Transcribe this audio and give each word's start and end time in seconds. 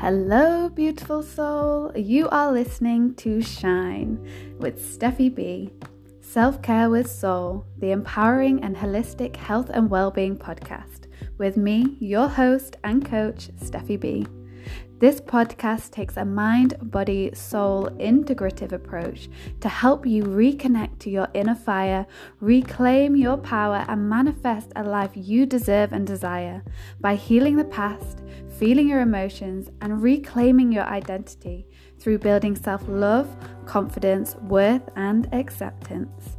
Hello, 0.00 0.68
beautiful 0.68 1.24
soul. 1.24 1.90
You 1.96 2.28
are 2.28 2.52
listening 2.52 3.16
to 3.16 3.42
Shine 3.42 4.24
with 4.60 4.78
Stephie 4.78 5.28
B. 5.28 5.72
Self 6.20 6.62
Care 6.62 6.88
with 6.88 7.10
Soul, 7.10 7.66
the 7.78 7.90
empowering 7.90 8.62
and 8.62 8.76
holistic 8.76 9.34
health 9.34 9.70
and 9.70 9.90
well-being 9.90 10.36
podcast, 10.36 11.08
with 11.36 11.56
me, 11.56 11.96
your 11.98 12.28
host 12.28 12.76
and 12.84 13.04
coach, 13.04 13.50
Stephie 13.60 13.96
B. 13.96 14.24
This 14.98 15.20
podcast 15.20 15.92
takes 15.92 16.16
a 16.16 16.24
mind, 16.24 16.74
body, 16.90 17.30
soul 17.32 17.88
integrative 18.00 18.72
approach 18.72 19.28
to 19.60 19.68
help 19.68 20.04
you 20.04 20.24
reconnect 20.24 20.98
to 21.00 21.10
your 21.10 21.28
inner 21.34 21.54
fire, 21.54 22.04
reclaim 22.40 23.14
your 23.14 23.36
power, 23.36 23.84
and 23.86 24.10
manifest 24.10 24.72
a 24.74 24.82
life 24.82 25.12
you 25.14 25.46
deserve 25.46 25.92
and 25.92 26.04
desire 26.04 26.64
by 27.00 27.14
healing 27.14 27.54
the 27.54 27.64
past, 27.64 28.24
feeling 28.58 28.88
your 28.88 29.00
emotions, 29.00 29.70
and 29.82 30.02
reclaiming 30.02 30.72
your 30.72 30.86
identity 30.86 31.68
through 32.00 32.18
building 32.18 32.56
self 32.56 32.82
love, 32.88 33.28
confidence, 33.66 34.34
worth, 34.36 34.82
and 34.96 35.32
acceptance. 35.32 36.37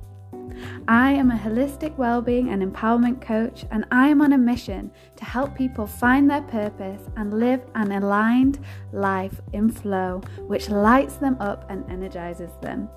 I 0.87 1.11
am 1.11 1.31
a 1.31 1.37
holistic 1.37 1.95
well-being 1.97 2.49
and 2.49 2.61
empowerment 2.63 3.21
coach 3.21 3.65
and 3.71 3.85
I 3.91 4.07
am 4.07 4.21
on 4.21 4.33
a 4.33 4.37
mission 4.37 4.91
to 5.17 5.25
help 5.25 5.55
people 5.55 5.85
find 5.85 6.29
their 6.29 6.41
purpose 6.41 7.01
and 7.15 7.39
live 7.39 7.61
an 7.75 7.91
aligned 7.91 8.59
life 8.91 9.41
in 9.53 9.69
flow 9.69 10.21
which 10.47 10.69
lights 10.69 11.15
them 11.15 11.37
up 11.39 11.69
and 11.69 11.89
energizes 11.89 12.51
them. 12.61 12.89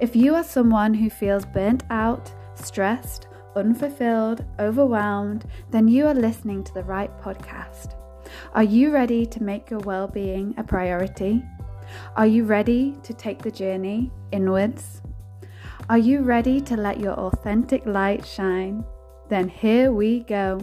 If 0.00 0.14
you 0.14 0.34
are 0.34 0.44
someone 0.44 0.94
who 0.94 1.10
feels 1.10 1.44
burnt 1.44 1.82
out, 1.90 2.32
stressed, 2.54 3.28
unfulfilled, 3.56 4.44
overwhelmed, 4.58 5.46
then 5.70 5.88
you 5.88 6.06
are 6.06 6.14
listening 6.14 6.62
to 6.64 6.74
the 6.74 6.84
right 6.84 7.10
podcast. 7.20 7.94
Are 8.54 8.62
you 8.64 8.90
ready 8.90 9.26
to 9.26 9.42
make 9.42 9.70
your 9.70 9.80
well-being 9.80 10.54
a 10.58 10.64
priority? 10.64 11.42
Are 12.16 12.26
you 12.26 12.44
ready 12.44 12.96
to 13.02 13.14
take 13.14 13.42
the 13.42 13.50
journey 13.50 14.10
inwards? 14.32 15.02
Are 15.88 15.98
you 15.98 16.22
ready 16.22 16.60
to 16.62 16.76
let 16.76 16.98
your 16.98 17.12
authentic 17.12 17.86
light 17.86 18.26
shine? 18.26 18.84
Then 19.28 19.48
here 19.48 19.92
we 19.92 20.24
go. 20.24 20.60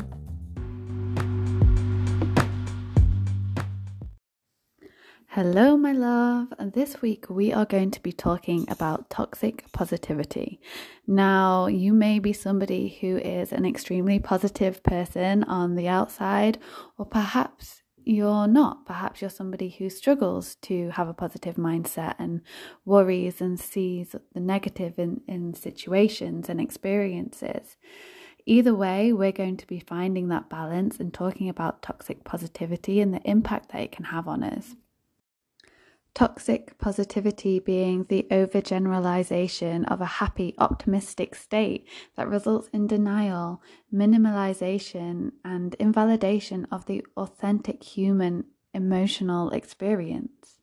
Hello, 5.28 5.78
my 5.78 5.94
love. 5.94 6.50
This 6.60 7.02
week 7.02 7.30
we 7.30 7.54
are 7.54 7.64
going 7.64 7.92
to 7.92 8.02
be 8.02 8.12
talking 8.12 8.70
about 8.70 9.10
toxic 9.10 9.72
positivity. 9.72 10.60
Now, 11.08 11.68
you 11.68 11.94
may 11.94 12.20
be 12.20 12.34
somebody 12.34 12.98
who 13.00 13.16
is 13.16 13.54
an 13.54 13.66
extremely 13.66 14.20
positive 14.20 14.84
person 14.84 15.46
on 15.46 15.76
the 15.76 15.88
outside, 15.88 16.58
or 16.98 17.06
perhaps 17.06 17.83
you're 18.06 18.48
not. 18.48 18.86
Perhaps 18.86 19.22
you're 19.22 19.30
somebody 19.30 19.70
who 19.70 19.90
struggles 19.90 20.56
to 20.56 20.90
have 20.92 21.08
a 21.08 21.14
positive 21.14 21.56
mindset 21.56 22.16
and 22.20 22.42
worries 22.86 23.42
and 23.42 23.60
sees 23.60 24.16
the 24.34 24.40
negative 24.40 25.00
in, 25.00 25.22
in 25.28 25.54
situations 25.54 26.50
and 26.50 26.60
experiences. 26.60 27.78
Either 28.46 28.76
way, 28.76 29.14
we're 29.14 29.32
going 29.32 29.58
to 29.58 29.68
be 29.68 29.80
finding 29.80 30.28
that 30.28 30.50
balance 30.50 31.00
and 31.00 31.14
talking 31.14 31.48
about 31.48 31.82
toxic 31.82 32.24
positivity 32.24 33.00
and 33.00 33.14
the 33.14 33.22
impact 33.24 33.72
that 33.72 33.82
it 33.82 33.92
can 33.92 34.06
have 34.06 34.28
on 34.28 34.44
us. 34.44 34.76
Toxic 36.14 36.78
positivity 36.78 37.60
being 37.60 38.04
the 38.04 38.28
overgeneralization 38.30 39.92
of 39.92 40.00
a 40.00 40.06
happy, 40.06 40.54
optimistic 40.60 41.34
state 41.34 41.88
that 42.16 42.28
results 42.28 42.70
in 42.72 42.86
denial, 42.86 43.64
minimalization, 43.92 45.32
and 45.44 45.74
invalidation 45.76 46.68
of 46.72 46.86
the 46.86 47.04
authentic 47.18 47.84
human 47.84 48.46
emotional 48.76 49.50
experience. 49.50 50.60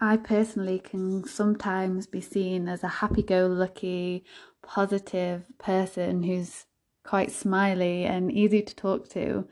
I 0.00 0.16
personally 0.16 0.78
can 0.78 1.24
sometimes 1.24 2.06
be 2.06 2.20
seen 2.20 2.68
as 2.68 2.82
a 2.82 2.88
happy 2.88 3.22
go 3.22 3.46
lucky, 3.46 4.24
positive 4.62 5.44
person 5.58 6.24
who's 6.24 6.66
quite 7.02 7.30
smiley 7.30 8.04
and 8.04 8.30
easy 8.30 8.60
to 8.62 8.74
talk 8.74 9.08
to. 9.10 9.46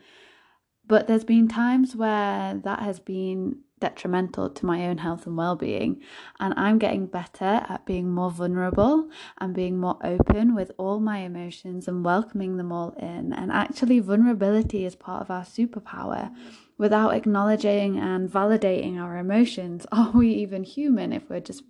But 0.85 1.07
there's 1.07 1.23
been 1.23 1.47
times 1.47 1.95
where 1.95 2.53
that 2.63 2.79
has 2.79 2.99
been 2.99 3.61
detrimental 3.79 4.49
to 4.49 4.65
my 4.65 4.87
own 4.87 4.99
health 4.99 5.25
and 5.25 5.37
well-being. 5.37 6.01
And 6.39 6.53
I'm 6.57 6.77
getting 6.79 7.07
better 7.07 7.65
at 7.67 7.85
being 7.85 8.09
more 8.09 8.31
vulnerable 8.31 9.09
and 9.37 9.53
being 9.53 9.77
more 9.77 9.97
open 10.03 10.55
with 10.55 10.71
all 10.77 10.99
my 10.99 11.19
emotions 11.19 11.87
and 11.87 12.05
welcoming 12.05 12.57
them 12.57 12.71
all 12.71 12.91
in. 12.97 13.33
And 13.33 13.51
actually 13.51 13.99
vulnerability 13.99 14.85
is 14.85 14.95
part 14.95 15.21
of 15.21 15.31
our 15.31 15.43
superpower. 15.43 16.33
Without 16.77 17.13
acknowledging 17.13 17.97
and 17.97 18.29
validating 18.29 18.99
our 18.99 19.17
emotions 19.17 19.85
are 19.91 20.11
we 20.11 20.29
even 20.29 20.63
human 20.63 21.11
if 21.13 21.29
we're 21.29 21.39
just 21.39 21.63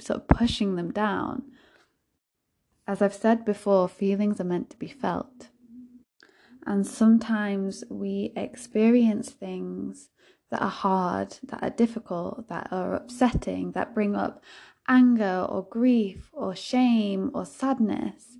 sort 0.00 0.20
of 0.20 0.28
pushing 0.28 0.76
them 0.76 0.92
down? 0.92 1.42
As 2.86 3.02
I've 3.02 3.14
said 3.14 3.44
before 3.44 3.88
feelings 3.88 4.40
are 4.40 4.44
meant 4.44 4.70
to 4.70 4.76
be 4.76 4.88
felt. 4.88 5.48
And 6.66 6.84
sometimes 6.86 7.84
we 7.88 8.32
experience 8.36 9.30
things 9.30 10.08
that 10.50 10.62
are 10.62 10.70
hard, 10.70 11.38
that 11.44 11.62
are 11.62 11.70
difficult, 11.70 12.48
that 12.48 12.68
are 12.70 12.94
upsetting, 12.94 13.72
that 13.72 13.94
bring 13.94 14.14
up 14.14 14.42
anger 14.88 15.46
or 15.48 15.64
grief 15.64 16.30
or 16.32 16.54
shame 16.54 17.30
or 17.34 17.44
sadness. 17.44 18.38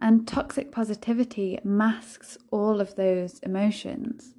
And 0.00 0.26
toxic 0.26 0.72
positivity 0.72 1.58
masks 1.62 2.36
all 2.50 2.80
of 2.80 2.96
those 2.96 3.38
emotions. 3.40 4.34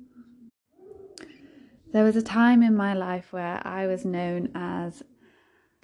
There 1.93 2.03
was 2.03 2.15
a 2.15 2.23
time 2.23 2.63
in 2.63 2.75
my 2.75 2.93
life 2.93 3.31
where 3.31 3.61
I 3.65 3.85
was 3.87 4.03
known 4.03 4.49
as 4.55 5.03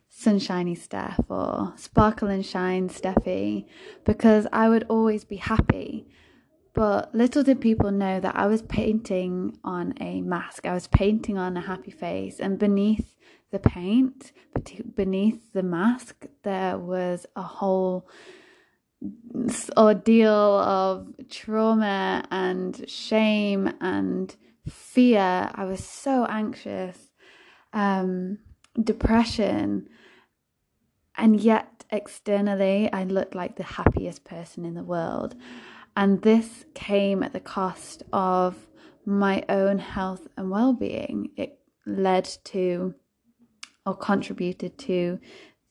Sunshiny 0.09 0.73
Steph 0.75 1.23
or 1.29 1.73
Sparkle 1.77 2.27
and 2.29 2.45
Shine 2.45 2.89
Stephie 2.89 3.67
because 4.05 4.47
I 4.51 4.69
would 4.69 4.85
always 4.89 5.23
be 5.23 5.35
happy. 5.35 6.07
But 6.73 7.13
little 7.13 7.43
did 7.43 7.61
people 7.61 7.91
know 7.91 8.19
that 8.19 8.35
I 8.35 8.45
was 8.47 8.61
painting 8.61 9.57
on 9.63 9.93
a 9.99 10.21
mask. 10.21 10.65
I 10.65 10.73
was 10.73 10.87
painting 10.87 11.37
on 11.37 11.57
a 11.57 11.61
happy 11.61 11.91
face, 11.91 12.39
and 12.39 12.59
beneath 12.59 13.15
the 13.51 13.59
paint, 13.59 14.31
beneath 14.95 15.53
the 15.53 15.63
mask, 15.63 16.27
there 16.43 16.77
was 16.77 17.25
a 17.35 17.41
whole 17.41 18.07
ordeal 19.77 20.29
of 20.29 21.07
trauma 21.29 22.23
and 22.29 22.87
shame 22.89 23.73
and 23.81 24.35
fear. 24.67 25.49
I 25.53 25.65
was 25.65 25.83
so 25.83 26.25
anxious, 26.25 26.97
um, 27.73 28.39
depression, 28.81 29.87
and 31.17 31.39
yet 31.41 31.85
externally, 31.91 32.91
I 32.93 33.03
looked 33.03 33.35
like 33.35 33.55
the 33.55 33.63
happiest 33.63 34.23
person 34.23 34.65
in 34.65 34.75
the 34.75 34.83
world. 34.83 35.35
And 35.99 36.21
this 36.21 36.63
came 36.73 37.23
at 37.23 37.33
the 37.33 37.41
cost 37.41 38.03
of 38.13 38.69
my 39.05 39.43
own 39.49 39.79
health 39.79 40.29
and 40.37 40.49
well 40.49 40.71
being. 40.71 41.31
It 41.35 41.59
led 41.85 42.23
to 42.45 42.95
or 43.85 43.97
contributed 43.97 44.77
to 44.77 45.19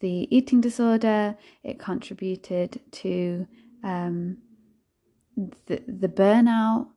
the 0.01 0.29
eating 0.31 0.61
disorder, 0.61 1.35
it 1.65 1.79
contributed 1.79 2.79
to 2.93 3.47
um, 3.83 4.37
the, 5.65 5.83
the 5.89 6.09
burnout. 6.09 6.89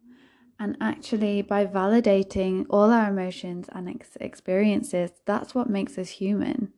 And 0.59 0.75
actually, 0.81 1.41
by 1.41 1.65
validating 1.65 2.65
all 2.69 2.91
our 2.91 3.09
emotions 3.09 3.67
and 3.71 3.87
ex- 3.87 4.17
experiences, 4.19 5.11
that's 5.25 5.55
what 5.55 5.69
makes 5.69 5.97
us 5.97 6.09
human. 6.09 6.73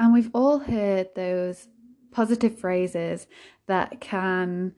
And 0.00 0.12
we've 0.12 0.30
all 0.34 0.58
heard 0.58 1.14
those 1.14 1.68
positive 2.10 2.58
phrases 2.58 3.26
that 3.66 4.00
can 4.00 4.74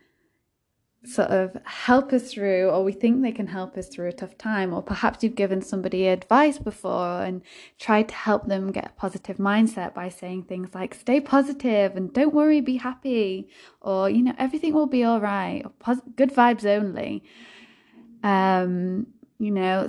sort 1.03 1.29
of 1.31 1.57
help 1.65 2.13
us 2.13 2.31
through, 2.31 2.69
or 2.69 2.85
we 2.85 2.93
think 2.93 3.23
they 3.23 3.33
can 3.33 3.47
help 3.47 3.75
us 3.79 3.89
through 3.89 4.09
a 4.09 4.13
tough 4.13 4.37
time, 4.37 4.75
or 4.75 4.83
perhaps 4.83 5.25
you've 5.25 5.35
given 5.35 5.63
somebody 5.63 6.07
advice 6.07 6.59
before 6.59 7.23
and 7.23 7.41
tried 7.79 8.07
to 8.07 8.15
help 8.15 8.47
them 8.47 8.71
get 8.71 8.85
a 8.85 9.01
positive 9.01 9.39
mindset 9.39 9.95
by 9.95 10.11
saying 10.11 10.43
things 10.43 10.75
like, 10.75 10.95
stay 10.95 11.19
positive 11.19 11.97
and 11.97 12.13
don't 12.13 12.35
worry, 12.35 12.61
be 12.61 12.77
happy, 12.77 13.49
or, 13.81 14.11
you 14.11 14.23
know, 14.23 14.35
everything 14.37 14.75
will 14.75 14.87
be 14.87 15.03
all 15.03 15.21
right, 15.21 15.63
or 15.65 15.71
pos- 15.79 16.03
good 16.17 16.35
vibes 16.35 16.67
only. 16.67 17.25
Um, 18.23 19.07
you 19.41 19.51
know, 19.51 19.89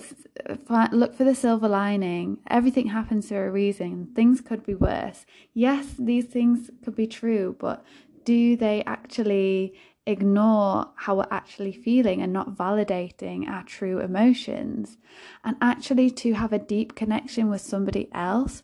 look 0.94 1.14
for 1.14 1.26
the 1.26 1.36
silver 1.36 1.68
lining. 1.68 2.38
Everything 2.50 2.88
happens 2.88 3.28
for 3.28 3.46
a 3.46 3.52
reason. 3.52 4.08
Things 4.16 4.40
could 4.40 4.66
be 4.66 4.76
worse. 4.76 5.26
Yes, 5.54 5.88
these 6.00 6.26
things 6.26 6.72
could 6.84 6.96
be 6.96 7.06
true, 7.06 7.58
but 7.60 7.86
do 8.24 8.56
they 8.56 8.82
actually 8.86 9.74
ignore 10.08 10.92
how 10.96 11.16
we're 11.18 11.28
actually 11.30 11.74
feeling 11.74 12.22
and 12.22 12.32
not 12.32 12.56
validating 12.56 13.50
our 13.50 13.64
true 13.64 14.00
emotions? 14.00 14.98
And 15.44 15.58
actually, 15.62 16.10
to 16.12 16.32
have 16.34 16.54
a 16.54 16.60
deep 16.60 16.96
connection 16.96 17.50
with 17.50 17.62
somebody 17.62 18.08
else 18.14 18.64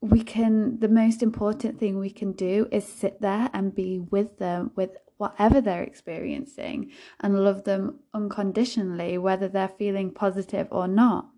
we 0.00 0.22
can, 0.22 0.78
the 0.78 0.88
most 0.88 1.22
important 1.22 1.78
thing 1.78 1.98
we 1.98 2.10
can 2.10 2.32
do 2.32 2.68
is 2.70 2.86
sit 2.86 3.20
there 3.20 3.50
and 3.52 3.74
be 3.74 3.98
with 3.98 4.38
them 4.38 4.70
with 4.76 4.96
whatever 5.18 5.60
they're 5.60 5.82
experiencing 5.82 6.90
and 7.20 7.44
love 7.44 7.64
them 7.64 7.98
unconditionally, 8.14 9.18
whether 9.18 9.48
they're 9.48 9.68
feeling 9.68 10.10
positive 10.10 10.68
or 10.70 10.88
not. 10.88 11.28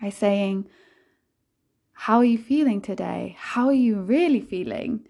By 0.00 0.10
saying, 0.10 0.68
How 1.92 2.18
are 2.18 2.24
you 2.24 2.38
feeling 2.38 2.80
today? 2.80 3.36
How 3.38 3.66
are 3.66 3.72
you 3.72 4.00
really 4.00 4.40
feeling? 4.40 5.06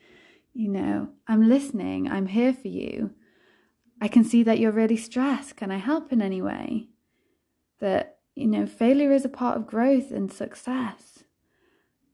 You 0.54 0.68
know, 0.68 1.08
I'm 1.26 1.48
listening, 1.48 2.10
I'm 2.10 2.26
here 2.26 2.52
for 2.52 2.68
you. 2.68 3.10
I 4.00 4.08
can 4.08 4.24
see 4.24 4.42
that 4.42 4.58
you're 4.58 4.72
really 4.72 4.96
stressed. 4.96 5.56
Can 5.56 5.70
I 5.70 5.76
help 5.76 6.12
in 6.12 6.20
any 6.20 6.42
way? 6.42 6.88
That, 7.80 8.18
you 8.34 8.46
know, 8.46 8.66
failure 8.66 9.12
is 9.12 9.24
a 9.24 9.28
part 9.28 9.56
of 9.56 9.66
growth 9.66 10.10
and 10.10 10.32
success. 10.32 11.24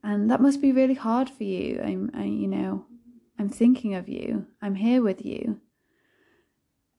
And 0.03 0.31
that 0.31 0.41
must 0.41 0.61
be 0.61 0.71
really 0.71 0.93
hard 0.93 1.29
for 1.29 1.43
you. 1.43 1.81
I'm, 1.83 2.11
I, 2.13 2.23
you 2.23 2.47
know, 2.47 2.85
I'm 3.39 3.49
thinking 3.49 3.95
of 3.95 4.09
you. 4.09 4.47
I'm 4.61 4.75
here 4.75 5.01
with 5.01 5.25
you. 5.25 5.61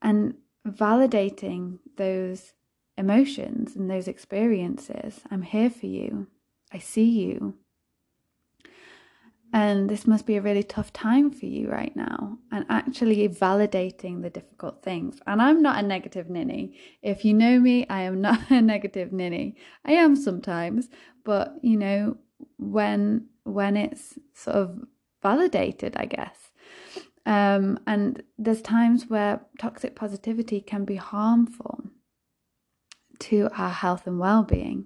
And 0.01 0.33
validating 0.67 1.77
those 1.97 2.53
emotions 2.97 3.75
and 3.75 3.89
those 3.89 4.07
experiences. 4.07 5.21
I'm 5.29 5.43
here 5.43 5.69
for 5.69 5.85
you. 5.85 6.27
I 6.73 6.79
see 6.79 7.09
you. 7.09 7.55
And 9.53 9.89
this 9.89 10.07
must 10.07 10.25
be 10.25 10.37
a 10.37 10.41
really 10.41 10.63
tough 10.63 10.93
time 10.93 11.29
for 11.29 11.45
you 11.45 11.69
right 11.69 11.95
now. 11.95 12.37
And 12.51 12.65
actually 12.69 13.27
validating 13.29 14.21
the 14.21 14.29
difficult 14.29 14.81
things. 14.81 15.19
And 15.27 15.41
I'm 15.41 15.61
not 15.61 15.77
a 15.77 15.85
negative 15.85 16.29
ninny. 16.29 16.75
If 17.03 17.23
you 17.23 17.33
know 17.33 17.59
me, 17.59 17.85
I 17.87 18.03
am 18.03 18.21
not 18.21 18.39
a 18.49 18.61
negative 18.61 19.11
ninny. 19.11 19.57
I 19.85 19.93
am 19.93 20.15
sometimes, 20.15 20.89
but 21.23 21.55
you 21.61 21.77
know, 21.77 22.17
when 22.57 23.27
when 23.43 23.75
it's 23.75 24.17
sort 24.33 24.55
of 24.55 24.79
validated, 25.21 25.95
I 25.95 26.05
guess. 26.05 26.51
Um, 27.25 27.79
and 27.85 28.23
there's 28.37 28.61
times 28.61 29.05
where 29.07 29.41
toxic 29.59 29.95
positivity 29.95 30.59
can 30.61 30.85
be 30.85 30.95
harmful 30.95 31.83
to 33.19 33.49
our 33.55 33.69
health 33.69 34.07
and 34.07 34.19
well 34.19 34.43
being. 34.43 34.85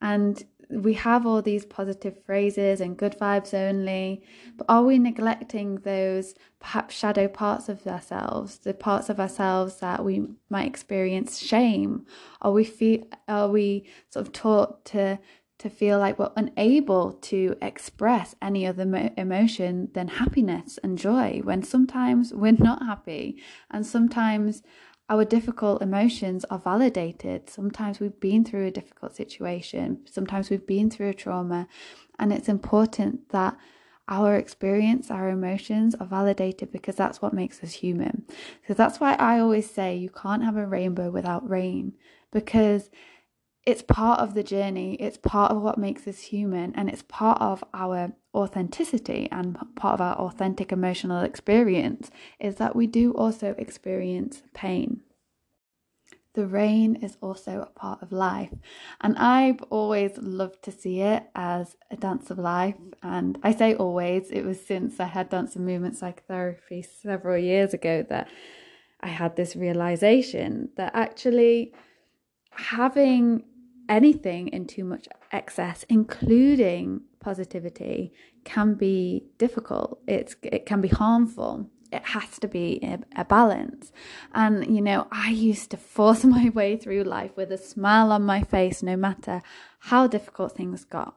And 0.00 0.42
we 0.70 0.94
have 0.94 1.26
all 1.26 1.42
these 1.42 1.64
positive 1.64 2.22
phrases 2.24 2.80
and 2.80 2.96
good 2.96 3.18
vibes 3.18 3.52
only, 3.52 4.22
but 4.56 4.66
are 4.68 4.84
we 4.84 4.98
neglecting 4.98 5.76
those 5.76 6.34
perhaps 6.60 6.94
shadow 6.94 7.26
parts 7.26 7.68
of 7.68 7.86
ourselves, 7.86 8.58
the 8.58 8.72
parts 8.72 9.08
of 9.08 9.18
ourselves 9.18 9.80
that 9.80 10.04
we 10.04 10.22
might 10.48 10.66
experience 10.66 11.38
shame? 11.38 12.06
Are 12.40 12.52
we 12.52 12.64
feel 12.64 13.02
are 13.26 13.48
we 13.48 13.86
sort 14.10 14.26
of 14.26 14.32
taught 14.32 14.84
to 14.86 15.18
to 15.60 15.68
feel 15.68 15.98
like 15.98 16.18
we're 16.18 16.32
unable 16.36 17.12
to 17.12 17.54
express 17.60 18.34
any 18.40 18.66
other 18.66 18.86
mo- 18.86 19.12
emotion 19.16 19.90
than 19.92 20.08
happiness 20.08 20.78
and 20.82 20.96
joy 20.96 21.40
when 21.44 21.62
sometimes 21.62 22.32
we're 22.32 22.52
not 22.52 22.82
happy 22.82 23.36
and 23.70 23.86
sometimes 23.86 24.62
our 25.10 25.24
difficult 25.24 25.82
emotions 25.82 26.46
are 26.50 26.58
validated. 26.58 27.50
Sometimes 27.50 28.00
we've 28.00 28.18
been 28.20 28.44
through 28.44 28.66
a 28.68 28.70
difficult 28.70 29.14
situation, 29.14 30.00
sometimes 30.06 30.48
we've 30.48 30.66
been 30.66 30.88
through 30.88 31.10
a 31.10 31.14
trauma, 31.14 31.68
and 32.18 32.32
it's 32.32 32.48
important 32.48 33.28
that 33.30 33.56
our 34.08 34.36
experience, 34.36 35.10
our 35.10 35.28
emotions 35.28 35.94
are 35.96 36.06
validated 36.06 36.72
because 36.72 36.96
that's 36.96 37.20
what 37.20 37.34
makes 37.34 37.62
us 37.62 37.72
human. 37.72 38.24
So 38.66 38.72
that's 38.72 38.98
why 38.98 39.14
I 39.14 39.40
always 39.40 39.70
say 39.70 39.94
you 39.96 40.10
can't 40.10 40.44
have 40.44 40.56
a 40.56 40.66
rainbow 40.66 41.10
without 41.10 41.48
rain 41.48 41.92
because 42.32 42.88
it's 43.66 43.82
part 43.82 44.20
of 44.20 44.34
the 44.34 44.42
journey, 44.42 44.94
it's 44.94 45.18
part 45.18 45.52
of 45.52 45.62
what 45.62 45.78
makes 45.78 46.06
us 46.08 46.20
human, 46.20 46.74
and 46.74 46.88
it's 46.88 47.02
part 47.02 47.40
of 47.40 47.62
our 47.74 48.12
authenticity 48.34 49.28
and 49.30 49.58
part 49.76 49.94
of 49.94 50.00
our 50.00 50.14
authentic 50.16 50.72
emotional 50.72 51.22
experience 51.22 52.10
is 52.38 52.56
that 52.56 52.74
we 52.74 52.86
do 52.86 53.12
also 53.12 53.54
experience 53.58 54.42
pain. 54.54 55.00
The 56.34 56.46
rain 56.46 56.94
is 56.96 57.18
also 57.20 57.62
a 57.62 57.78
part 57.78 58.02
of 58.02 58.12
life, 58.12 58.54
and 59.00 59.18
I've 59.18 59.60
always 59.62 60.16
loved 60.16 60.62
to 60.62 60.70
see 60.72 61.00
it 61.00 61.24
as 61.34 61.76
a 61.90 61.96
dance 61.96 62.30
of 62.30 62.38
life. 62.38 62.76
And 63.02 63.36
I 63.42 63.52
say 63.52 63.74
always, 63.74 64.30
it 64.30 64.44
was 64.44 64.64
since 64.64 65.00
I 65.00 65.06
had 65.06 65.28
dance 65.28 65.56
and 65.56 65.66
movement 65.66 65.96
psychotherapy 65.96 66.82
several 66.82 67.36
years 67.36 67.74
ago 67.74 68.06
that 68.08 68.28
I 69.00 69.08
had 69.08 69.34
this 69.34 69.56
realization 69.56 70.68
that 70.76 70.94
actually 70.94 71.74
having 72.52 73.42
anything 73.90 74.48
in 74.48 74.66
too 74.66 74.84
much 74.84 75.08
excess, 75.32 75.84
including 75.88 77.02
positivity, 77.18 78.12
can 78.44 78.74
be 78.74 79.24
difficult. 79.36 80.00
It's 80.06 80.36
it 80.42 80.64
can 80.64 80.80
be 80.80 80.88
harmful. 80.88 81.68
It 81.92 82.04
has 82.04 82.38
to 82.38 82.46
be 82.48 82.78
a, 82.84 83.00
a 83.20 83.24
balance. 83.24 83.92
And 84.32 84.74
you 84.74 84.80
know, 84.80 85.08
I 85.10 85.30
used 85.30 85.70
to 85.72 85.76
force 85.76 86.24
my 86.36 86.48
way 86.50 86.76
through 86.76 87.02
life 87.02 87.32
with 87.36 87.50
a 87.52 87.58
smile 87.58 88.12
on 88.12 88.22
my 88.22 88.42
face, 88.42 88.82
no 88.82 88.96
matter 88.96 89.42
how 89.80 90.06
difficult 90.06 90.52
things 90.52 90.84
got. 90.84 91.16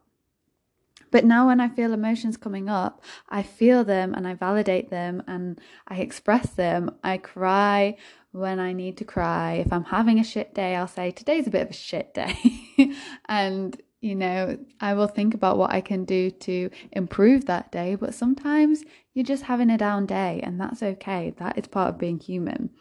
But 1.13 1.25
now, 1.25 1.45
when 1.45 1.59
I 1.59 1.69
feel 1.69 1.93
emotions 1.93 2.37
coming 2.37 2.67
up, 2.67 3.03
I 3.29 3.43
feel 3.43 3.83
them 3.83 4.15
and 4.15 4.27
I 4.27 4.33
validate 4.33 4.89
them 4.89 5.21
and 5.27 5.61
I 5.87 5.97
express 5.97 6.49
them. 6.49 6.89
I 7.03 7.19
cry 7.19 7.97
when 8.31 8.59
I 8.59 8.73
need 8.73 8.97
to 8.97 9.05
cry. 9.05 9.63
If 9.63 9.71
I'm 9.71 9.83
having 9.83 10.19
a 10.19 10.23
shit 10.23 10.55
day, 10.55 10.75
I'll 10.75 10.87
say, 10.87 11.11
Today's 11.11 11.45
a 11.45 11.51
bit 11.51 11.61
of 11.61 11.69
a 11.69 11.73
shit 11.73 12.15
day. 12.15 12.35
and, 13.29 13.79
you 14.01 14.15
know, 14.15 14.57
I 14.81 14.95
will 14.95 15.05
think 15.05 15.35
about 15.35 15.59
what 15.59 15.69
I 15.69 15.81
can 15.81 16.03
do 16.03 16.31
to 16.31 16.71
improve 16.91 17.45
that 17.45 17.71
day. 17.71 17.93
But 17.93 18.15
sometimes 18.15 18.83
you're 19.13 19.23
just 19.23 19.43
having 19.43 19.69
a 19.69 19.77
down 19.77 20.07
day, 20.07 20.41
and 20.41 20.59
that's 20.59 20.81
okay. 20.81 21.35
That 21.37 21.59
is 21.59 21.67
part 21.67 21.89
of 21.89 21.99
being 21.99 22.17
human. 22.17 22.71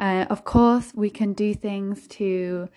Uh, 0.00 0.26
of 0.28 0.42
course, 0.42 0.90
we 0.96 1.10
can 1.10 1.32
do 1.32 1.54
things 1.54 2.08
to 2.08 2.68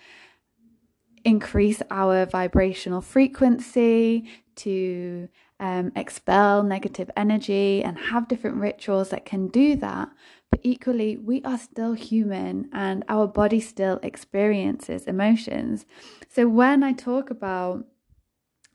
increase 1.26 1.82
our 1.90 2.24
vibrational 2.24 3.00
frequency, 3.00 4.24
to 4.54 5.28
um, 5.58 5.92
expel 5.96 6.62
negative 6.62 7.10
energy, 7.16 7.82
and 7.82 7.98
have 7.98 8.28
different 8.28 8.56
rituals 8.56 9.10
that 9.10 9.26
can 9.26 9.48
do 9.48 9.74
that. 9.76 10.08
But 10.50 10.60
equally, 10.62 11.16
we 11.16 11.42
are 11.42 11.58
still 11.58 11.94
human 11.94 12.70
and 12.72 13.04
our 13.08 13.26
body 13.26 13.60
still 13.60 13.98
experiences 14.02 15.06
emotions. 15.06 15.84
So 16.28 16.48
when 16.48 16.82
I 16.84 16.92
talk 16.92 17.28
about 17.28 17.84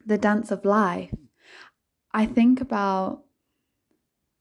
the 0.06 0.18
dance 0.18 0.52
of 0.52 0.66
life, 0.66 1.16
I 2.14 2.26
think 2.26 2.60
about 2.60 3.24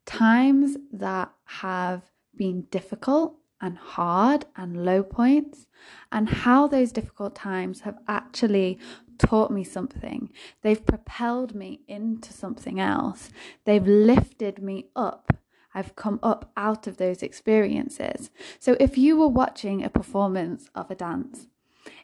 times 0.05 0.77
that 0.93 1.33
have 1.45 2.03
been 2.35 2.62
difficult 2.71 3.39
and 3.61 3.77
hard 3.79 4.47
and 4.57 4.85
low 4.85 5.02
points, 5.02 5.67
and 6.11 6.29
how 6.29 6.67
those 6.67 6.93
difficult 6.93 7.35
times 7.35 7.81
have 7.81 7.99
actually 8.09 8.79
taught 9.19 9.50
me 9.50 9.62
something. 9.62 10.31
They've 10.62 10.85
propelled 10.85 11.55
me 11.55 11.81
into 11.87 12.33
something 12.33 12.81
else. 12.81 13.31
They've 13.64 13.87
lifted 13.87 14.62
me 14.62 14.88
up. 14.97 15.33
I've 15.75 15.95
come 15.95 16.19
up 16.23 16.50
out 16.57 16.87
of 16.87 16.97
those 16.97 17.23
experiences. 17.23 18.31
So 18.59 18.76
if 18.81 18.99
you 18.99 19.17
were 19.17 19.29
watching 19.29 19.85
a 19.85 19.90
performance 19.90 20.69
of 20.75 20.90
a 20.90 20.95
dance, 20.95 21.47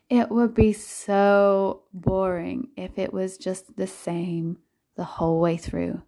it 0.09 0.31
would 0.31 0.55
be 0.55 0.73
so 0.73 1.83
boring 1.93 2.69
if 2.77 2.97
it 2.97 3.13
was 3.13 3.37
just 3.37 3.77
the 3.77 3.89
same 3.89 4.59
the 4.97 5.05
whole 5.05 5.41
way 5.41 5.57
through. 5.57 6.03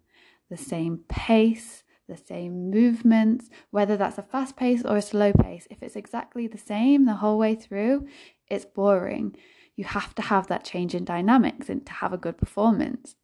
The 0.49 0.57
same 0.57 1.01
pace, 1.09 1.83
the 2.09 2.17
same 2.17 2.69
movements, 2.69 3.49
whether 3.71 3.95
that's 3.95 4.17
a 4.17 4.23
fast 4.23 4.57
pace 4.57 4.83
or 4.83 4.97
a 4.97 5.01
slow 5.01 5.31
pace, 5.31 5.67
if 5.69 5.81
it's 5.81 5.95
exactly 5.95 6.47
the 6.47 6.57
same 6.57 7.05
the 7.05 7.15
whole 7.15 7.37
way 7.37 7.55
through, 7.55 8.07
it's 8.47 8.65
boring. 8.65 9.35
You 9.75 9.85
have 9.85 10.13
to 10.15 10.21
have 10.23 10.47
that 10.47 10.65
change 10.65 10.93
in 10.93 11.05
dynamics 11.05 11.69
and 11.69 11.85
to 11.85 11.93
have 11.93 12.11
a 12.11 12.17
good 12.17 12.37
performance. 12.37 13.15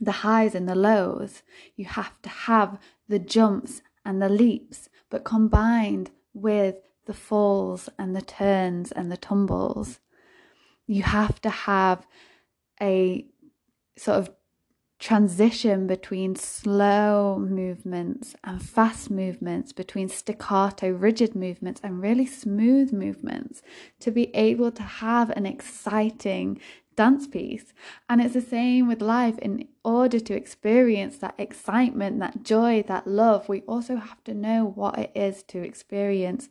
The 0.00 0.12
highs 0.12 0.54
and 0.54 0.68
the 0.68 0.74
lows, 0.74 1.42
you 1.74 1.84
have 1.84 2.14
to 2.22 2.28
have 2.28 2.78
the 3.08 3.18
jumps 3.18 3.82
and 4.04 4.22
the 4.22 4.28
leaps, 4.28 4.88
but 5.10 5.24
combined 5.24 6.10
with 6.32 6.76
the 7.06 7.14
falls 7.14 7.88
and 7.98 8.14
the 8.14 8.22
turns 8.22 8.92
and 8.92 9.10
the 9.10 9.16
tumbles. 9.16 10.00
You 10.86 11.02
have 11.02 11.40
to 11.42 11.50
have 11.50 12.06
a 12.80 13.26
sort 13.96 14.18
of 14.18 14.30
transition 14.98 15.86
between 15.86 16.34
slow 16.34 17.38
movements 17.38 18.34
and 18.44 18.62
fast 18.62 19.10
movements, 19.10 19.72
between 19.72 20.08
staccato, 20.08 20.90
rigid 20.90 21.34
movements, 21.34 21.80
and 21.84 22.00
really 22.00 22.26
smooth 22.26 22.92
movements 22.92 23.62
to 24.00 24.10
be 24.10 24.34
able 24.34 24.70
to 24.72 24.82
have 24.82 25.30
an 25.30 25.44
exciting 25.44 26.58
dance 26.96 27.26
piece. 27.26 27.74
And 28.08 28.22
it's 28.22 28.34
the 28.34 28.40
same 28.40 28.88
with 28.88 29.02
life. 29.02 29.38
In 29.38 29.68
order 29.84 30.18
to 30.18 30.34
experience 30.34 31.18
that 31.18 31.34
excitement, 31.36 32.18
that 32.20 32.42
joy, 32.42 32.82
that 32.88 33.06
love, 33.06 33.48
we 33.48 33.60
also 33.62 33.96
have 33.96 34.24
to 34.24 34.34
know 34.34 34.64
what 34.64 34.98
it 34.98 35.12
is 35.14 35.42
to 35.44 35.62
experience 35.62 36.48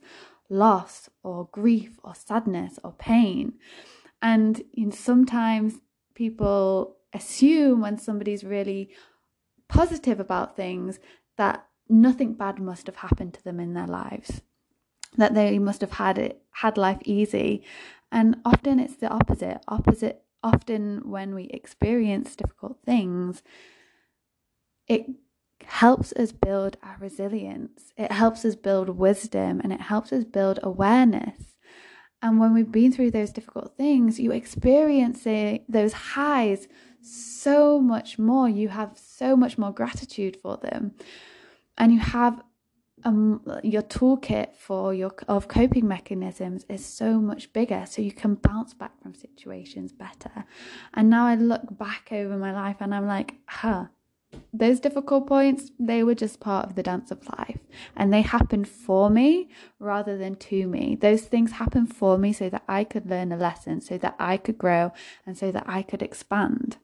loss 0.48 1.10
or 1.24 1.48
grief 1.50 1.98
or 2.04 2.14
sadness 2.14 2.78
or 2.84 2.92
pain. 2.92 3.54
And 4.22 4.62
you 4.72 4.86
know, 4.86 4.92
sometimes 4.92 5.80
people 6.14 6.95
assume 7.16 7.80
when 7.80 7.98
somebody's 7.98 8.44
really 8.44 8.90
positive 9.68 10.20
about 10.20 10.56
things 10.56 10.98
that 11.36 11.66
nothing 11.88 12.34
bad 12.34 12.58
must 12.58 12.86
have 12.86 12.96
happened 12.96 13.34
to 13.34 13.44
them 13.44 13.58
in 13.60 13.74
their 13.74 13.86
lives 13.86 14.42
that 15.16 15.34
they 15.34 15.58
must 15.58 15.80
have 15.80 15.92
had 15.92 16.18
it 16.18 16.42
had 16.50 16.76
life 16.76 16.98
easy. 17.04 17.62
And 18.12 18.36
often 18.44 18.78
it's 18.78 18.96
the 18.96 19.08
opposite. 19.08 19.62
Opposite 19.68 20.22
often 20.42 21.02
when 21.04 21.34
we 21.34 21.44
experience 21.44 22.36
difficult 22.36 22.78
things 22.84 23.42
it 24.86 25.06
helps 25.64 26.12
us 26.12 26.30
build 26.30 26.76
our 26.80 26.96
resilience. 27.00 27.92
It 27.96 28.12
helps 28.12 28.44
us 28.44 28.54
build 28.54 28.90
wisdom 28.90 29.60
and 29.64 29.72
it 29.72 29.80
helps 29.80 30.12
us 30.12 30.22
build 30.22 30.60
awareness. 30.62 31.56
And 32.22 32.38
when 32.38 32.54
we've 32.54 32.70
been 32.70 32.92
through 32.92 33.10
those 33.10 33.32
difficult 33.32 33.76
things 33.76 34.20
you 34.20 34.30
experience 34.30 35.24
those 35.68 35.92
highs 35.92 36.68
so 37.02 37.80
much 37.80 38.18
more. 38.18 38.48
You 38.48 38.68
have 38.68 38.98
so 38.98 39.36
much 39.36 39.58
more 39.58 39.72
gratitude 39.72 40.36
for 40.36 40.56
them. 40.56 40.92
And 41.78 41.92
you 41.92 42.00
have 42.00 42.42
um, 43.04 43.42
your 43.62 43.82
toolkit 43.82 44.56
for 44.56 44.94
your 44.94 45.14
of 45.28 45.48
coping 45.48 45.86
mechanisms 45.86 46.64
is 46.68 46.84
so 46.84 47.20
much 47.20 47.52
bigger. 47.52 47.84
So 47.86 48.02
you 48.02 48.12
can 48.12 48.34
bounce 48.34 48.74
back 48.74 49.00
from 49.02 49.14
situations 49.14 49.92
better. 49.92 50.44
And 50.94 51.10
now 51.10 51.26
i 51.26 51.34
look 51.34 51.78
back 51.78 52.08
over 52.10 52.36
my 52.36 52.52
life 52.52 52.76
and 52.80 52.94
i'm 52.94 53.06
like 53.06 53.34
huh 53.46 53.86
those 54.52 54.80
difficult 54.80 55.26
points 55.26 55.70
they 55.78 56.02
were 56.02 56.14
just 56.14 56.40
part 56.40 56.66
of 56.66 56.74
the 56.74 56.82
dance 56.82 57.10
of 57.10 57.26
life. 57.38 57.60
And 57.94 58.12
they 58.12 58.22
happened 58.22 58.68
for 58.68 59.08
me 59.08 59.48
rather 59.78 60.18
than 60.18 60.34
to 60.36 60.66
me. 60.66 60.96
Those 61.00 61.22
things 61.22 61.52
happened 61.52 61.94
for 61.94 62.18
me 62.18 62.32
so 62.32 62.48
that 62.48 62.64
i 62.68 62.82
could 62.82 63.08
learn 63.08 63.32
a 63.32 63.36
lesson 63.36 63.80
so 63.80 63.98
that 63.98 64.16
i 64.18 64.36
could 64.36 64.58
grow 64.58 64.92
and 65.24 65.38
so 65.38 65.52
that 65.52 65.64
i 65.66 65.82
could 65.82 66.02
expand 66.02 66.78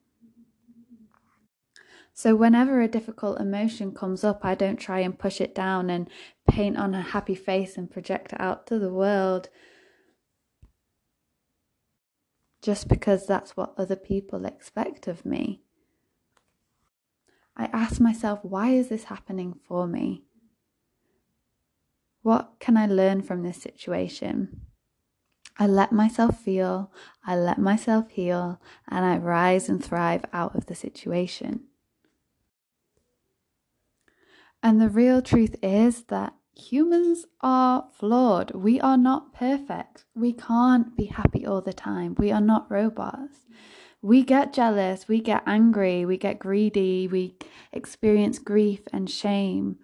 so, 2.14 2.37
whenever 2.37 2.81
a 2.81 2.88
difficult 2.88 3.40
emotion 3.40 3.92
comes 3.92 4.23
up, 4.23 4.40
I 4.45 4.54
don't 4.54 4.76
try 4.76 5.00
and 5.00 5.19
push 5.19 5.40
it 5.40 5.54
down 5.54 5.88
and 5.88 6.09
paint 6.49 6.76
on 6.76 6.95
a 6.95 7.00
happy 7.00 7.35
face 7.35 7.78
and 7.78 7.90
project 7.90 8.35
it 8.35 8.40
out 8.40 8.66
to 8.66 8.78
the 8.78 8.92
world 8.92 9.49
just 12.61 12.87
because 12.87 13.26
that's 13.26 13.57
what 13.57 13.75
other 13.76 13.97
people 13.97 14.45
expect 14.45 15.09
of 15.09 15.25
me. 15.25 15.62
I 17.57 17.64
ask 17.73 18.00
myself, 18.00 18.40
why 18.42 18.71
is 18.71 18.88
this 18.88 19.04
happening 19.04 19.59
for 19.66 19.87
me? 19.87 20.23
What 22.23 22.52
can 22.61 22.76
I 22.76 22.87
learn 22.87 23.23
from 23.23 23.42
this 23.42 23.61
situation? 23.61 24.61
I 25.59 25.66
let 25.66 25.92
myself 25.92 26.40
feel, 26.40 26.92
I 27.26 27.37
let 27.37 27.59
myself 27.59 28.11
heal, 28.11 28.61
and 28.88 29.04
I 29.04 29.16
rise 29.16 29.69
and 29.69 29.85
thrive 29.85 30.25
out 30.33 30.54
of 30.54 30.66
the 30.66 30.75
situation. 30.75 31.64
And 34.62 34.81
the 34.81 34.88
real 34.88 35.21
truth 35.21 35.57
is 35.62 36.04
that 36.04 36.35
humans 36.54 37.26
are 37.40 37.88
flawed. 37.92 38.52
We 38.52 38.81
are 38.81 38.97
not 38.97 39.35
perfect. 39.35 40.04
We 40.14 40.33
can't 40.33 40.97
be 40.97 41.07
happy 41.07 41.45
all 41.47 41.61
the 41.61 41.73
time. 41.73 42.14
We 42.19 42.31
are 42.31 42.40
not 42.40 42.71
robots. 42.71 43.47
We 44.04 44.25
get 44.25 44.52
jealous, 44.52 45.07
we 45.07 45.21
get 45.21 45.45
angry, 45.47 46.04
we 46.04 46.16
get 46.16 46.40
greedy, 46.40 47.07
we 47.07 47.37
experience 47.73 48.40
grief 48.40 48.81
and 48.92 49.09
shame. 49.09 49.76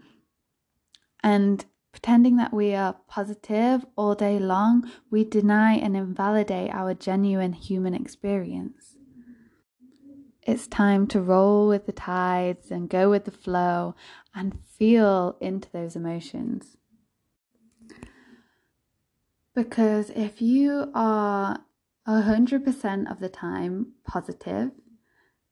And 1.22 1.64
pretending 1.92 2.36
that 2.36 2.52
we 2.52 2.74
are 2.74 2.96
positive 3.06 3.86
all 3.96 4.16
day 4.16 4.40
long, 4.40 4.90
we 5.08 5.22
deny 5.22 5.74
and 5.74 5.96
invalidate 5.96 6.74
our 6.74 6.94
genuine 6.94 7.52
human 7.52 7.94
experience. 7.94 8.97
It's 10.48 10.66
time 10.66 11.06
to 11.08 11.20
roll 11.20 11.68
with 11.68 11.84
the 11.84 11.92
tides 11.92 12.70
and 12.70 12.88
go 12.88 13.10
with 13.10 13.26
the 13.26 13.30
flow 13.30 13.94
and 14.34 14.58
feel 14.64 15.36
into 15.42 15.70
those 15.70 15.94
emotions. 15.94 16.78
Because 19.54 20.08
if 20.08 20.40
you 20.40 20.90
are 20.94 21.58
100% 22.08 23.10
of 23.10 23.20
the 23.20 23.28
time 23.28 23.92
positive 24.06 24.70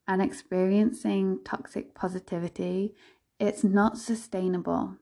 and 0.09 0.23
experiencing 0.23 1.41
toxic 1.45 1.95
positivity, 1.95 2.95
it's 3.39 3.63
not 3.63 3.99
sustainable. 3.99 4.97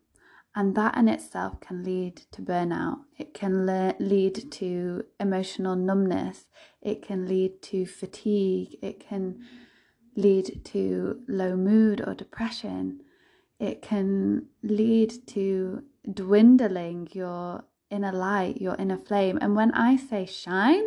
And 0.57 0.75
that 0.75 0.97
in 0.97 1.07
itself 1.07 1.61
can 1.61 1.85
lead 1.85 2.17
to 2.33 2.43
burnout. 2.43 2.99
It 3.17 3.33
can 3.33 3.65
le- 3.65 3.95
lead 4.01 4.51
to 4.51 5.05
emotional 5.21 5.77
numbness. 5.77 6.47
It 6.83 7.01
can 7.01 7.29
lead 7.29 7.63
to 7.63 7.87
fatigue. 7.87 8.77
It 8.83 8.99
can 8.99 9.45
lead 10.17 10.65
to 10.65 11.21
low 11.29 11.57
mood 11.57 12.01
or 12.07 12.15
depression. 12.15 13.01
It 13.59 13.83
can 13.83 14.47
lead 14.63 15.27
to 15.29 15.83
dwindling 16.13 17.09
your 17.13 17.65
inner 17.91 18.13
light, 18.13 18.61
your 18.61 18.75
inner 18.77 18.99
flame. 18.99 19.39
And 19.41 19.55
when 19.55 19.73
I 19.73 19.97
say 19.97 20.27
shine, 20.27 20.85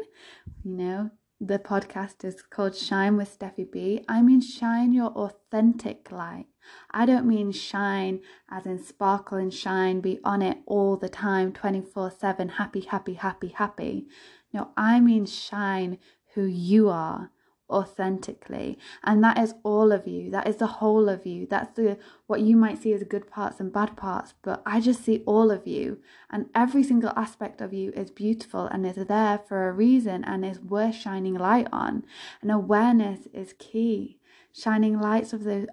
you 0.63 0.73
know, 0.73 1.11
the 1.39 1.59
podcast 1.59 2.25
is 2.25 2.41
called 2.41 2.75
Shine 2.75 3.15
with 3.15 3.31
Stephie 3.31 3.67
B. 3.71 4.03
I 4.09 4.21
mean 4.21 4.41
shine 4.41 4.91
your 4.91 5.11
authentic 5.11 6.11
light. 6.11 6.47
I 6.91 7.05
don't 7.05 7.27
mean 7.27 7.51
shine 7.51 8.21
as 8.49 8.65
in 8.65 8.83
sparkle 8.83 9.37
and 9.37 9.53
shine, 9.53 10.01
be 10.01 10.19
on 10.23 10.41
it 10.41 10.57
all 10.65 10.97
the 10.97 11.09
time, 11.09 11.53
24 11.53 12.11
7, 12.11 12.49
happy, 12.49 12.81
happy, 12.81 13.13
happy, 13.13 13.49
happy. 13.49 14.07
No, 14.51 14.71
I 14.75 14.99
mean 14.99 15.25
shine 15.27 15.99
who 16.33 16.45
you 16.45 16.89
are 16.89 17.29
authentically. 17.69 18.77
And 19.03 19.23
that 19.23 19.37
is 19.37 19.53
all 19.63 19.91
of 19.91 20.07
you. 20.07 20.31
That 20.31 20.47
is 20.47 20.57
the 20.57 20.67
whole 20.67 21.09
of 21.09 21.25
you. 21.25 21.47
That's 21.49 21.75
the 21.75 21.97
what 22.27 22.41
you 22.41 22.55
might 22.55 22.81
see 22.81 22.93
as 22.93 23.03
good 23.03 23.29
parts 23.29 23.59
and 23.59 23.71
bad 23.71 23.95
parts 23.95 24.33
but 24.41 24.61
i 24.65 24.79
just 24.79 25.03
see 25.03 25.23
all 25.25 25.51
of 25.51 25.67
you. 25.67 25.99
And 26.29 26.47
every 26.55 26.83
single 26.83 27.11
aspect 27.15 27.61
of 27.61 27.73
you 27.73 27.91
is 27.91 28.11
beautiful 28.11 28.65
and 28.65 28.85
is 28.85 28.95
there 28.95 29.39
for 29.47 29.67
a 29.67 29.73
reason 29.73 30.23
and 30.23 30.45
is 30.45 30.59
worth 30.59 30.95
shining 30.95 31.35
light 31.35 31.67
on. 31.71 32.03
And 32.41 32.51
awareness 32.51 33.27
is 33.33 33.53
key. 33.57 34.19
Shining 34.53 34.99
lights 34.99 35.33
of 35.33 35.43
those 35.43 35.67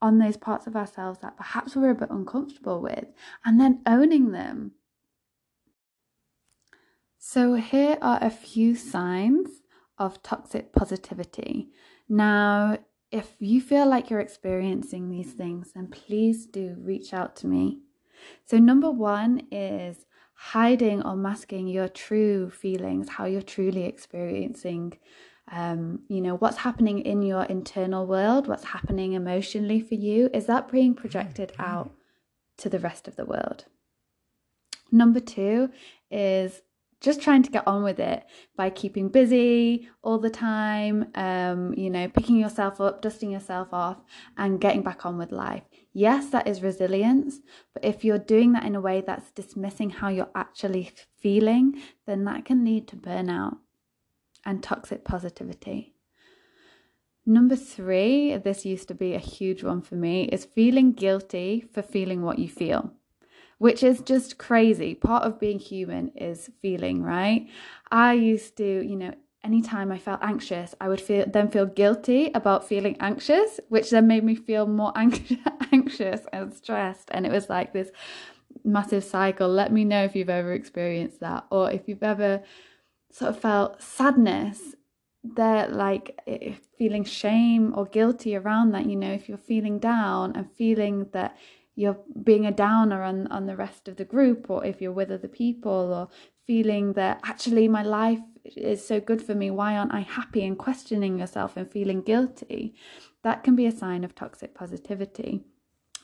on 0.00 0.18
those 0.18 0.36
parts 0.36 0.66
of 0.66 0.76
ourselves 0.76 1.20
that 1.20 1.36
perhaps 1.36 1.74
we're 1.74 1.90
a 1.90 1.94
bit 1.94 2.10
uncomfortable 2.10 2.80
with 2.80 3.06
and 3.44 3.58
then 3.58 3.80
owning 3.86 4.32
them. 4.32 4.72
So 7.18 7.54
here 7.54 7.96
are 8.02 8.18
a 8.20 8.28
few 8.28 8.74
signs 8.74 9.62
of 9.98 10.22
toxic 10.22 10.72
positivity. 10.72 11.68
Now, 12.08 12.78
if 13.10 13.36
you 13.38 13.60
feel 13.60 13.88
like 13.88 14.10
you're 14.10 14.20
experiencing 14.20 15.08
these 15.08 15.32
things, 15.32 15.72
then 15.72 15.86
please 15.88 16.46
do 16.46 16.76
reach 16.78 17.14
out 17.14 17.36
to 17.36 17.46
me. 17.46 17.78
So, 18.46 18.58
number 18.58 18.90
one 18.90 19.46
is 19.50 20.06
hiding 20.34 21.02
or 21.02 21.14
masking 21.14 21.68
your 21.68 21.88
true 21.88 22.50
feelings, 22.50 23.08
how 23.08 23.24
you're 23.24 23.42
truly 23.42 23.84
experiencing, 23.84 24.98
um, 25.50 26.00
you 26.08 26.20
know, 26.20 26.36
what's 26.36 26.58
happening 26.58 27.00
in 27.00 27.22
your 27.22 27.44
internal 27.44 28.06
world, 28.06 28.48
what's 28.48 28.64
happening 28.64 29.12
emotionally 29.12 29.80
for 29.80 29.94
you. 29.94 30.28
Is 30.34 30.46
that 30.46 30.72
being 30.72 30.94
projected 30.94 31.52
out 31.58 31.92
to 32.58 32.68
the 32.68 32.80
rest 32.80 33.06
of 33.06 33.16
the 33.16 33.24
world? 33.24 33.66
Number 34.90 35.20
two 35.20 35.70
is 36.10 36.62
just 37.04 37.20
trying 37.20 37.42
to 37.42 37.50
get 37.50 37.66
on 37.66 37.84
with 37.84 38.00
it 38.00 38.24
by 38.56 38.70
keeping 38.70 39.10
busy 39.10 39.88
all 40.02 40.18
the 40.18 40.30
time, 40.30 41.06
um, 41.14 41.74
you 41.74 41.90
know, 41.90 42.08
picking 42.08 42.36
yourself 42.36 42.80
up, 42.80 43.02
dusting 43.02 43.30
yourself 43.30 43.68
off, 43.72 43.98
and 44.38 44.60
getting 44.60 44.82
back 44.82 45.04
on 45.04 45.18
with 45.18 45.30
life. 45.30 45.62
Yes, 45.92 46.30
that 46.30 46.48
is 46.48 46.62
resilience, 46.62 47.40
but 47.74 47.84
if 47.84 48.04
you're 48.04 48.18
doing 48.18 48.52
that 48.52 48.64
in 48.64 48.74
a 48.74 48.80
way 48.80 49.02
that's 49.06 49.30
dismissing 49.32 49.90
how 49.90 50.08
you're 50.08 50.30
actually 50.34 50.92
feeling, 51.18 51.80
then 52.06 52.24
that 52.24 52.46
can 52.46 52.64
lead 52.64 52.88
to 52.88 52.96
burnout 52.96 53.58
and 54.46 54.62
toxic 54.62 55.04
positivity. 55.04 55.94
Number 57.26 57.56
three, 57.56 58.36
this 58.38 58.64
used 58.64 58.88
to 58.88 58.94
be 58.94 59.14
a 59.14 59.18
huge 59.18 59.62
one 59.62 59.82
for 59.82 59.94
me, 59.94 60.24
is 60.24 60.46
feeling 60.46 60.92
guilty 60.92 61.64
for 61.72 61.82
feeling 61.82 62.22
what 62.22 62.38
you 62.38 62.48
feel 62.48 62.94
which 63.64 63.82
is 63.82 64.02
just 64.02 64.36
crazy. 64.36 64.94
Part 64.94 65.22
of 65.22 65.40
being 65.40 65.58
human 65.58 66.08
is 66.08 66.50
feeling, 66.60 67.02
right? 67.02 67.48
I 67.90 68.12
used 68.12 68.58
to, 68.58 68.86
you 68.86 68.94
know, 68.94 69.14
anytime 69.42 69.90
I 69.90 69.96
felt 69.96 70.20
anxious, 70.22 70.74
I 70.82 70.90
would 70.90 71.00
feel 71.00 71.24
then 71.26 71.48
feel 71.48 71.64
guilty 71.64 72.30
about 72.34 72.68
feeling 72.68 72.94
anxious, 73.00 73.60
which 73.70 73.88
then 73.88 74.06
made 74.06 74.22
me 74.22 74.34
feel 74.34 74.66
more 74.66 74.92
anxious 75.72 76.20
and 76.30 76.52
stressed. 76.52 77.08
And 77.10 77.24
it 77.24 77.32
was 77.32 77.48
like 77.48 77.72
this 77.72 77.90
massive 78.64 79.02
cycle. 79.02 79.48
Let 79.48 79.72
me 79.72 79.82
know 79.86 80.04
if 80.04 80.14
you've 80.14 80.28
ever 80.28 80.52
experienced 80.52 81.20
that 81.20 81.46
or 81.50 81.70
if 81.70 81.88
you've 81.88 82.02
ever 82.02 82.42
sort 83.10 83.30
of 83.30 83.40
felt 83.40 83.80
sadness 83.80 84.74
they're 85.36 85.68
like 85.68 86.20
feeling 86.76 87.02
shame 87.02 87.72
or 87.74 87.86
guilty 87.86 88.36
around 88.36 88.72
that 88.72 88.84
you 88.84 88.94
know 88.94 89.10
if 89.10 89.26
you're 89.26 89.38
feeling 89.38 89.78
down 89.78 90.36
and 90.36 90.52
feeling 90.52 91.06
that 91.12 91.34
you're 91.76 91.98
being 92.22 92.46
a 92.46 92.52
downer 92.52 93.02
on, 93.02 93.26
on 93.28 93.46
the 93.46 93.56
rest 93.56 93.88
of 93.88 93.96
the 93.96 94.04
group 94.04 94.48
or 94.48 94.64
if 94.64 94.80
you're 94.80 94.92
with 94.92 95.10
other 95.10 95.28
people 95.28 95.92
or 95.92 96.08
feeling 96.46 96.92
that 96.92 97.20
actually 97.24 97.68
my 97.68 97.82
life 97.82 98.20
is 98.44 98.86
so 98.86 99.00
good 99.00 99.22
for 99.22 99.34
me? 99.34 99.50
Why 99.50 99.76
aren't 99.76 99.94
I 99.94 100.00
happy? 100.00 100.44
And 100.44 100.58
questioning 100.58 101.18
yourself 101.18 101.56
and 101.56 101.70
feeling 101.70 102.02
guilty, 102.02 102.74
that 103.22 103.42
can 103.42 103.56
be 103.56 103.66
a 103.66 103.72
sign 103.72 104.04
of 104.04 104.14
toxic 104.14 104.54
positivity. 104.54 105.44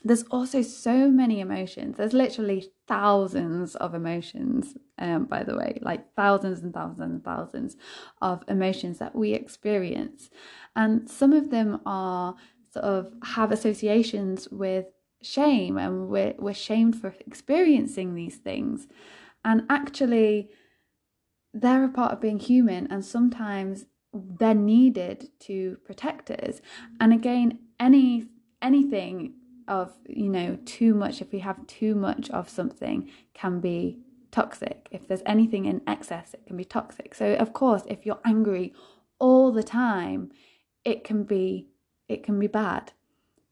There's 0.03 0.23
also 0.23 0.63
so 0.63 1.11
many 1.11 1.39
emotions. 1.41 1.97
There's 1.97 2.13
literally 2.13 2.71
thousands 2.87 3.75
of 3.75 3.93
emotions, 3.93 4.75
um, 4.97 5.25
by 5.25 5.43
the 5.43 5.55
way, 5.55 5.77
like 5.83 6.15
thousands 6.15 6.61
and 6.61 6.73
thousands 6.73 7.11
and 7.11 7.23
thousands 7.23 7.77
of 8.19 8.43
emotions 8.47 8.97
that 8.97 9.15
we 9.15 9.33
experience. 9.33 10.31
And 10.75 11.07
some 11.07 11.33
of 11.33 11.51
them 11.51 11.81
are 11.85 12.35
sort 12.73 12.85
of 12.85 13.13
have 13.23 13.51
associations 13.51 14.47
with 14.49 14.85
shame 15.21 15.77
and 15.77 16.09
we're, 16.09 16.35
we're 16.37 16.53
shamed 16.53 16.95
for 16.95 17.15
experiencing 17.25 18.15
these 18.15 18.37
things. 18.37 18.87
And 19.43 19.63
actually, 19.69 20.49
they're 21.53 21.83
a 21.83 21.89
part 21.89 22.13
of 22.13 22.21
being 22.21 22.39
human, 22.39 22.87
and 22.91 23.03
sometimes 23.03 23.85
they're 24.13 24.53
needed 24.53 25.29
to 25.39 25.77
protect 25.85 26.29
us. 26.31 26.61
And 26.99 27.11
again, 27.11 27.59
any 27.79 28.27
anything 28.61 29.33
of 29.67 29.93
you 30.07 30.29
know 30.29 30.57
too 30.65 30.93
much 30.93 31.21
if 31.21 31.31
we 31.31 31.39
have 31.39 31.65
too 31.67 31.95
much 31.95 32.29
of 32.31 32.49
something 32.49 33.09
can 33.33 33.59
be 33.59 33.99
toxic 34.31 34.87
if 34.91 35.07
there's 35.07 35.23
anything 35.25 35.65
in 35.65 35.81
excess 35.87 36.33
it 36.33 36.45
can 36.45 36.57
be 36.57 36.63
toxic 36.63 37.13
so 37.13 37.33
of 37.35 37.53
course 37.53 37.83
if 37.87 38.05
you're 38.05 38.19
angry 38.25 38.73
all 39.19 39.51
the 39.51 39.63
time 39.63 40.31
it 40.85 41.03
can 41.03 41.23
be 41.23 41.67
it 42.07 42.23
can 42.23 42.39
be 42.39 42.47
bad 42.47 42.91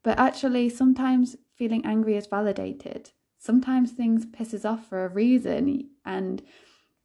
but 0.03 0.17
actually 0.17 0.69
sometimes 0.69 1.35
feeling 1.59 1.85
angry 1.85 2.15
is 2.15 2.25
validated 2.25 3.11
sometimes 3.37 3.91
things 3.91 4.25
pisses 4.25 4.69
off 4.69 4.87
for 4.87 5.05
a 5.05 5.09
reason 5.09 5.89
and 6.05 6.41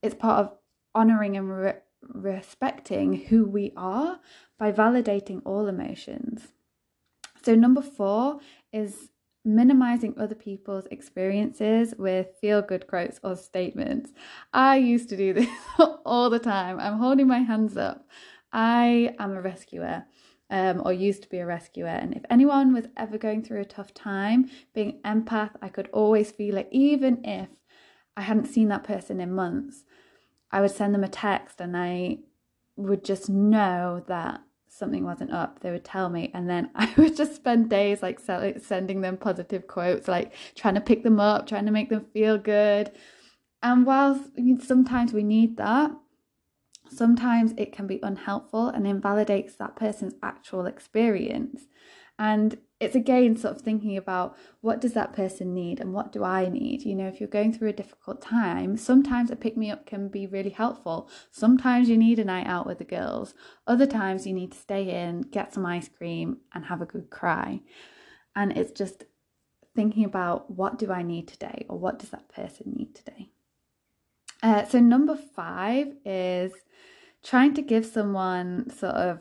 it's 0.03 0.15
part 0.15 0.39
of 0.45 0.53
honoring 0.95 1.37
and 1.37 1.51
re- 1.51 1.75
respecting 2.03 3.15
who 3.27 3.45
we 3.45 3.73
are 3.77 4.21
by 4.59 4.73
validating 4.73 5.43
all 5.45 5.67
emotions 5.67 6.49
so 7.43 7.55
number 7.55 7.83
4 7.83 8.41
is 8.73 9.11
minimizing 9.45 10.15
other 10.17 10.35
people's 10.35 10.87
experiences 10.87 11.95
with 11.99 12.29
feel 12.41 12.63
good 12.63 12.87
quotes 12.87 13.21
or 13.23 13.37
statements. 13.37 14.11
I 14.53 14.79
used 14.79 15.11
to 15.11 15.17
do 15.17 15.35
this 15.35 15.49
all 16.07 16.31
the 16.31 16.39
time. 16.39 16.81
I'm 16.81 16.99
holding 16.99 17.29
my 17.29 17.41
hands 17.41 17.77
up. 17.77 18.07
I 18.53 19.15
am 19.19 19.33
a 19.33 19.43
rescuer. 19.43 20.05
Um, 20.55 20.83
or 20.85 20.93
used 20.93 21.25
to 21.25 21.29
be 21.29 21.39
a 21.39 21.47
rescuer. 21.47 21.89
And 21.89 22.15
if 22.15 22.23
anyone 22.31 22.73
was 22.73 22.87
ever 22.97 23.19
going 23.19 23.43
through 23.43 23.63
a 23.63 23.65
tough 23.65 23.93
time, 23.93 24.49
being 24.73 25.01
empath, 25.05 25.51
I 25.61 25.69
could 25.69 25.89
always 25.93 26.31
feel 26.31 26.57
it, 26.57 26.69
even 26.71 27.25
if 27.25 27.49
I 28.17 28.21
hadn't 28.21 28.47
seen 28.47 28.69
that 28.69 28.85
person 28.85 29.21
in 29.21 29.35
months. 29.35 29.83
I 30.53 30.61
would 30.61 30.71
send 30.71 30.95
them 30.95 31.03
a 31.03 31.09
text 31.09 31.61
and 31.61 31.77
I 31.77 32.19
would 32.77 33.05
just 33.05 33.29
know 33.29 34.05
that 34.07 34.43
something 34.69 35.05
wasn't 35.05 35.33
up, 35.33 35.61
they 35.61 35.71
would 35.71 35.85
tell 35.85 36.09
me, 36.09 36.31
and 36.35 36.49
then 36.49 36.71
I 36.75 36.93
would 36.97 37.17
just 37.17 37.35
spend 37.35 37.71
days 37.71 38.03
like 38.03 38.21
sending 38.21 39.01
them 39.01 39.17
positive 39.17 39.67
quotes, 39.67 40.09
like 40.09 40.33
trying 40.55 40.75
to 40.75 40.81
pick 40.81 41.03
them 41.03 41.21
up, 41.21 41.47
trying 41.49 41.67
to 41.67 41.73
make 41.73 41.91
them 41.91 42.07
feel 42.13 42.39
good. 42.39 42.93
And 43.63 43.87
whilst 43.87 44.31
sometimes 44.61 45.13
we 45.13 45.23
need 45.23 45.57
that, 45.57 45.91
sometimes 46.97 47.53
it 47.57 47.73
can 47.73 47.87
be 47.87 48.01
unhelpful 48.03 48.69
and 48.69 48.87
invalidates 48.87 49.57
that 49.57 49.77
person's 49.77 50.15
actual 50.23 50.67
experience. 50.67 51.67
And 52.19 52.59
it's 52.79 52.95
again 52.95 53.37
sort 53.37 53.57
of 53.57 53.63
thinking 53.63 53.97
about 53.97 54.37
what 54.61 54.81
does 54.81 54.93
that 54.93 55.13
person 55.13 55.55
need 55.55 55.81
and 55.81 55.93
what 55.93 56.13
do 56.13 56.23
I 56.23 56.49
need? 56.49 56.83
You 56.83 56.95
know, 56.95 57.09
if 57.09 57.19
you're 57.19 57.29
going 57.29 57.53
through 57.53 57.71
a 57.71 57.73
difficult 57.73 58.23
time, 58.23 58.77
sometimes 58.77 59.31
a 59.31 59.37
pick 59.37 59.57
me 59.57 59.71
up 59.71 59.87
can 59.87 60.09
be 60.09 60.27
really 60.27 60.51
helpful. 60.51 61.09
Sometimes 61.31 61.89
you 61.89 61.97
need 61.97 62.19
a 62.19 62.25
night 62.25 62.47
out 62.47 62.67
with 62.67 62.79
the 62.79 62.85
girls. 62.85 63.35
Other 63.67 63.87
times 63.87 64.27
you 64.27 64.33
need 64.33 64.53
to 64.53 64.59
stay 64.59 64.91
in, 64.91 65.23
get 65.23 65.53
some 65.53 65.67
ice 65.67 65.89
cream, 65.89 66.39
and 66.53 66.67
have 66.67 66.83
a 66.83 66.87
good 66.87 67.11
cry. 67.11 67.61
And 68.37 68.57
it's 68.57 68.73
just 68.73 69.05
thinking 69.75 70.05
about 70.05 70.51
what 70.51 70.79
do 70.79 70.93
I 70.93 71.03
need 71.03 71.27
today 71.27 71.67
or 71.69 71.79
what 71.79 71.99
does 71.99 72.11
that 72.11 72.29
person 72.29 72.75
need 72.77 72.95
today? 72.95 73.34
Uh, 74.45 74.63
so, 74.67 74.79
number 74.79 75.17
five 75.17 75.95
is 76.05 76.53
trying 77.23 77.55
to 77.55 77.63
give 77.63 77.87
someone 77.87 78.69
sort 78.69 78.95
of 78.95 79.21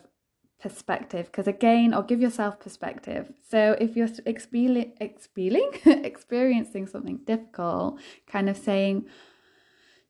perspective 0.60 1.26
because 1.28 1.48
again 1.48 1.94
or 1.94 2.04
give 2.04 2.22
yourself 2.22 2.60
perspective. 2.60 3.32
So 3.50 3.76
if 3.80 3.96
you're 3.96 4.10
experiencing 4.26 4.94
experiencing 5.86 6.88
something 6.88 7.20
difficult 7.26 8.00
kind 8.28 8.50
of 8.50 8.56
saying 8.56 9.06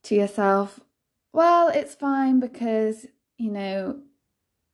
to 0.03 0.13
yourself 0.13 0.79
well 1.31 1.69
it's 1.69 1.95
fine 1.95 2.39
because 2.39 3.07
you 3.37 3.51
know 3.51 3.99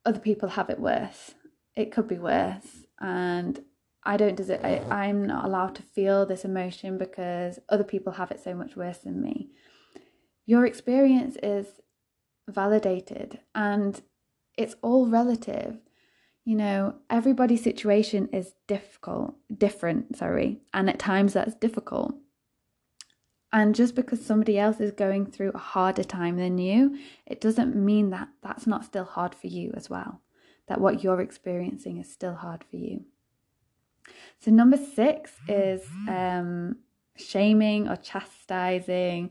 other 0.06 0.20
people 0.20 0.50
have 0.50 0.70
it 0.70 0.80
worse. 0.80 1.34
It 1.76 1.92
could 1.92 2.08
be 2.08 2.20
worse. 2.20 2.86
And 3.00 3.64
i 4.04 4.16
don't 4.16 4.38
deserve 4.38 4.64
I, 4.64 4.82
i'm 4.90 5.26
not 5.26 5.44
allowed 5.44 5.76
to 5.76 5.84
feel 5.84 6.26
this 6.26 6.46
emotion 6.46 6.98
because 6.98 7.60
other 7.68 7.84
people 7.84 8.14
have 8.14 8.32
it 8.32 8.42
so 8.42 8.54
much 8.56 8.78
worse 8.78 9.00
than 9.00 9.22
me 9.22 9.50
your 10.50 10.66
experience 10.66 11.38
is 11.44 11.68
validated 12.50 13.38
and 13.54 14.02
it's 14.58 14.76
all 14.82 15.06
relative. 15.06 15.78
You 16.44 16.56
know, 16.56 16.96
everybody's 17.08 17.64
situation 17.64 18.28
is 18.34 18.56
difficult, 18.66 19.36
different, 19.56 20.18
sorry, 20.18 20.62
and 20.74 20.90
at 20.90 20.98
times 20.98 21.34
that's 21.34 21.54
difficult. 21.54 22.16
And 23.54 23.76
just 23.76 23.94
because 23.94 24.26
somebody 24.26 24.58
else 24.58 24.80
is 24.80 24.92
going 24.92 25.28
through 25.28 25.52
a 25.54 25.60
harder 25.60 26.04
time 26.04 26.38
than 26.38 26.58
you, 26.58 26.98
it 27.28 27.40
doesn't 27.40 27.76
mean 27.76 28.10
that 28.10 28.30
that's 28.42 28.66
not 28.66 28.84
still 28.84 29.06
hard 29.06 29.36
for 29.36 29.46
you 29.46 29.72
as 29.76 29.88
well. 29.88 30.20
That 30.68 30.82
what 30.82 31.04
you're 31.04 31.22
experiencing 31.22 32.00
is 32.00 32.12
still 32.12 32.34
hard 32.34 32.64
for 32.64 32.78
you. 32.78 33.06
So, 34.40 34.50
number 34.50 34.78
six 34.78 35.32
is 35.48 35.86
um, 36.08 36.78
shaming 37.16 37.88
or 37.88 37.98
chastising 37.98 39.30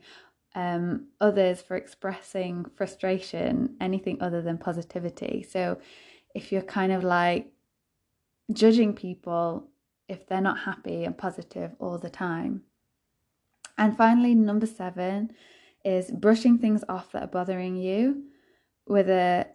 um, 0.55 1.09
others 1.21 1.63
for 1.63 1.77
expressing 1.77 2.67
frustration, 2.77 3.77
anything 3.81 4.19
other 4.21 4.43
than 4.43 4.59
positivity. 4.59 5.47
So 5.49 5.79
if 6.35 6.53
you're 6.53 6.63
kind 6.63 6.93
of 6.93 7.05
like 7.05 7.49
judging 8.53 8.95
people 8.95 9.69
if 10.09 10.27
they're 10.27 10.41
not 10.41 10.61
happy 10.61 11.05
and 11.05 11.17
positive 11.17 11.73
all 11.79 11.99
the 11.99 12.11
time. 12.11 12.63
And 13.77 13.97
finally, 13.97 14.35
number 14.35 14.67
seven 14.67 15.33
is 15.85 16.11
brushing 16.11 16.59
things 16.59 16.83
off 16.89 17.13
that 17.13 17.23
are 17.23 17.29
bothering 17.29 17.77
you 17.77 18.25
with 18.87 19.09
a 19.09 19.47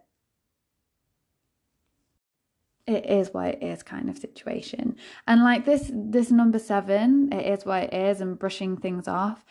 it 2.86 3.06
is 3.06 3.32
what 3.32 3.48
it 3.48 3.62
is 3.62 3.82
kind 3.82 4.10
of 4.10 4.18
situation 4.18 4.94
and 5.26 5.42
like 5.42 5.64
this 5.64 5.90
this 5.92 6.30
number 6.30 6.58
seven 6.58 7.32
it 7.32 7.46
is 7.46 7.64
what 7.64 7.84
it 7.84 7.94
is 7.94 8.20
and 8.20 8.38
brushing 8.38 8.76
things 8.76 9.08
off 9.08 9.44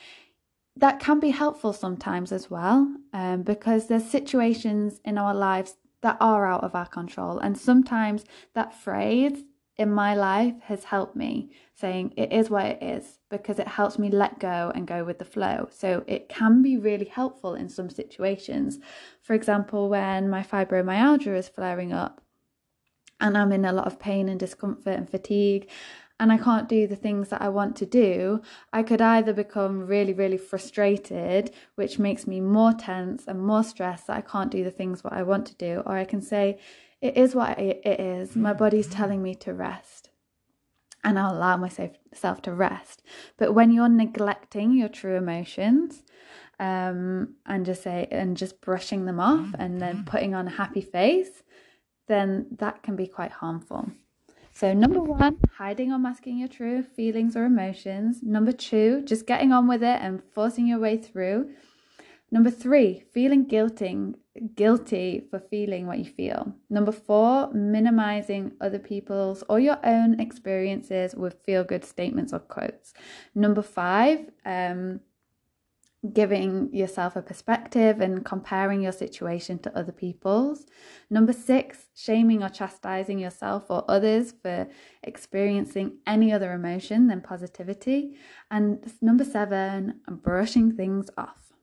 that 0.75 0.99
can 0.99 1.19
be 1.19 1.29
helpful 1.29 1.73
sometimes 1.73 2.31
as 2.31 2.49
well 2.49 2.95
um, 3.13 3.43
because 3.43 3.87
there's 3.87 4.09
situations 4.09 4.99
in 5.05 5.17
our 5.17 5.33
lives 5.33 5.75
that 6.01 6.17
are 6.19 6.45
out 6.45 6.63
of 6.63 6.75
our 6.75 6.87
control 6.87 7.39
and 7.39 7.57
sometimes 7.57 8.25
that 8.53 8.73
phrase 8.73 9.43
in 9.77 9.91
my 9.91 10.13
life 10.13 10.53
has 10.63 10.83
helped 10.83 11.15
me 11.15 11.49
saying 11.73 12.13
it 12.15 12.31
is 12.31 12.49
what 12.49 12.65
it 12.65 12.83
is 12.83 13.19
because 13.29 13.57
it 13.57 13.67
helps 13.67 13.97
me 13.97 14.09
let 14.09 14.39
go 14.39 14.71
and 14.75 14.85
go 14.85 15.03
with 15.03 15.17
the 15.17 15.25
flow. 15.25 15.67
So 15.71 16.03
it 16.05 16.29
can 16.29 16.61
be 16.61 16.77
really 16.77 17.05
helpful 17.05 17.55
in 17.55 17.69
some 17.69 17.89
situations. 17.89 18.77
For 19.21 19.33
example 19.33 19.89
when 19.89 20.29
my 20.29 20.43
fibromyalgia 20.43 21.35
is 21.35 21.49
flaring 21.49 21.91
up 21.91 22.21
and 23.19 23.37
I'm 23.37 23.51
in 23.51 23.65
a 23.65 23.73
lot 23.73 23.87
of 23.87 23.99
pain 23.99 24.29
and 24.29 24.39
discomfort 24.39 24.95
and 24.95 25.09
fatigue 25.09 25.69
and 26.23 26.31
I 26.31 26.37
can't 26.37 26.69
do 26.69 26.87
the 26.87 26.95
things 26.95 27.27
that 27.29 27.41
I 27.41 27.49
want 27.49 27.75
to 27.75 27.85
do, 27.85 28.41
I 28.71 28.81
could 28.81 29.01
either 29.01 29.33
become 29.33 29.85
really, 29.85 30.13
really 30.13 30.37
frustrated, 30.37 31.51
which 31.75 31.99
makes 31.99 32.25
me 32.25 32.39
more 32.39 32.71
tense 32.71 33.25
and 33.27 33.45
more 33.45 33.61
stressed 33.61 34.07
that 34.07 34.15
I 34.15 34.21
can't 34.21 34.49
do 34.49 34.63
the 34.63 34.71
things 34.71 35.03
what 35.03 35.11
I 35.11 35.21
want 35.23 35.45
to 35.47 35.55
do, 35.55 35.83
or 35.85 35.97
I 35.97 36.05
can 36.05 36.21
say, 36.21 36.59
it 37.01 37.17
is 37.17 37.35
what 37.35 37.59
it 37.59 37.85
is. 37.85 38.37
My 38.37 38.51
mm-hmm. 38.51 38.57
body's 38.57 38.87
mm-hmm. 38.87 38.95
telling 38.95 39.21
me 39.21 39.35
to 39.35 39.53
rest. 39.53 40.11
And 41.03 41.19
I'll 41.19 41.35
allow 41.35 41.57
myself 41.57 42.41
to 42.43 42.53
rest. 42.53 43.01
But 43.35 43.51
when 43.51 43.73
you're 43.73 43.89
neglecting 43.89 44.77
your 44.77 44.87
true 44.87 45.17
emotions, 45.17 46.03
um, 46.57 47.35
and 47.45 47.65
just 47.65 47.83
say 47.83 48.07
and 48.11 48.37
just 48.37 48.61
brushing 48.61 49.03
them 49.03 49.19
off 49.19 49.47
mm-hmm. 49.47 49.61
and 49.61 49.81
then 49.81 50.05
putting 50.05 50.33
on 50.33 50.47
a 50.47 50.51
happy 50.51 50.79
face, 50.79 51.43
then 52.07 52.47
that 52.59 52.81
can 52.81 52.95
be 52.95 53.07
quite 53.07 53.31
harmful. 53.31 53.91
So, 54.53 54.71
number 54.71 55.01
one, 55.01 55.39
hiding 55.57 55.91
or 55.91 55.97
masking 55.97 56.37
your 56.37 56.47
true 56.47 56.83
feelings 56.83 57.35
or 57.35 57.45
emotions. 57.45 58.21
Number 58.21 58.51
two, 58.51 59.01
just 59.03 59.25
getting 59.25 59.51
on 59.51 59.67
with 59.67 59.81
it 59.81 59.99
and 60.01 60.21
forcing 60.33 60.67
your 60.67 60.79
way 60.79 60.95
through. 60.97 61.49
Number 62.31 62.51
three, 62.51 63.03
feeling 63.11 63.45
guilty, 63.45 64.13
guilty 64.55 65.23
for 65.29 65.39
feeling 65.39 65.87
what 65.87 65.99
you 65.99 66.05
feel. 66.05 66.53
Number 66.69 66.91
four, 66.91 67.51
minimizing 67.53 68.53
other 68.61 68.79
people's 68.79 69.43
or 69.49 69.59
your 69.59 69.77
own 69.83 70.19
experiences 70.19 71.15
with 71.15 71.35
feel 71.45 71.63
good 71.63 71.83
statements 71.85 72.33
or 72.33 72.39
quotes. 72.39 72.93
Number 73.35 73.61
five, 73.61 74.29
um, 74.45 74.99
giving 76.11 76.73
yourself 76.73 77.15
a 77.15 77.21
perspective 77.21 78.01
and 78.01 78.25
comparing 78.25 78.81
your 78.81 78.91
situation 78.91 79.57
to 79.59 79.77
other 79.77 79.93
people's. 79.93 80.65
Number 81.09 81.31
six, 81.31 81.85
shaming 81.95 82.43
or 82.43 82.49
chastising 82.49 83.19
yourself 83.19 83.65
or 83.69 83.85
others 83.87 84.33
for 84.41 84.67
experiencing 85.01 85.99
any 86.05 86.33
other 86.33 86.51
emotion 86.51 87.07
than 87.07 87.21
positivity. 87.21 88.17
And 88.51 88.91
number 89.01 89.23
seven, 89.23 90.01
brushing 90.09 90.75
things 90.75 91.09
off. 91.17 91.53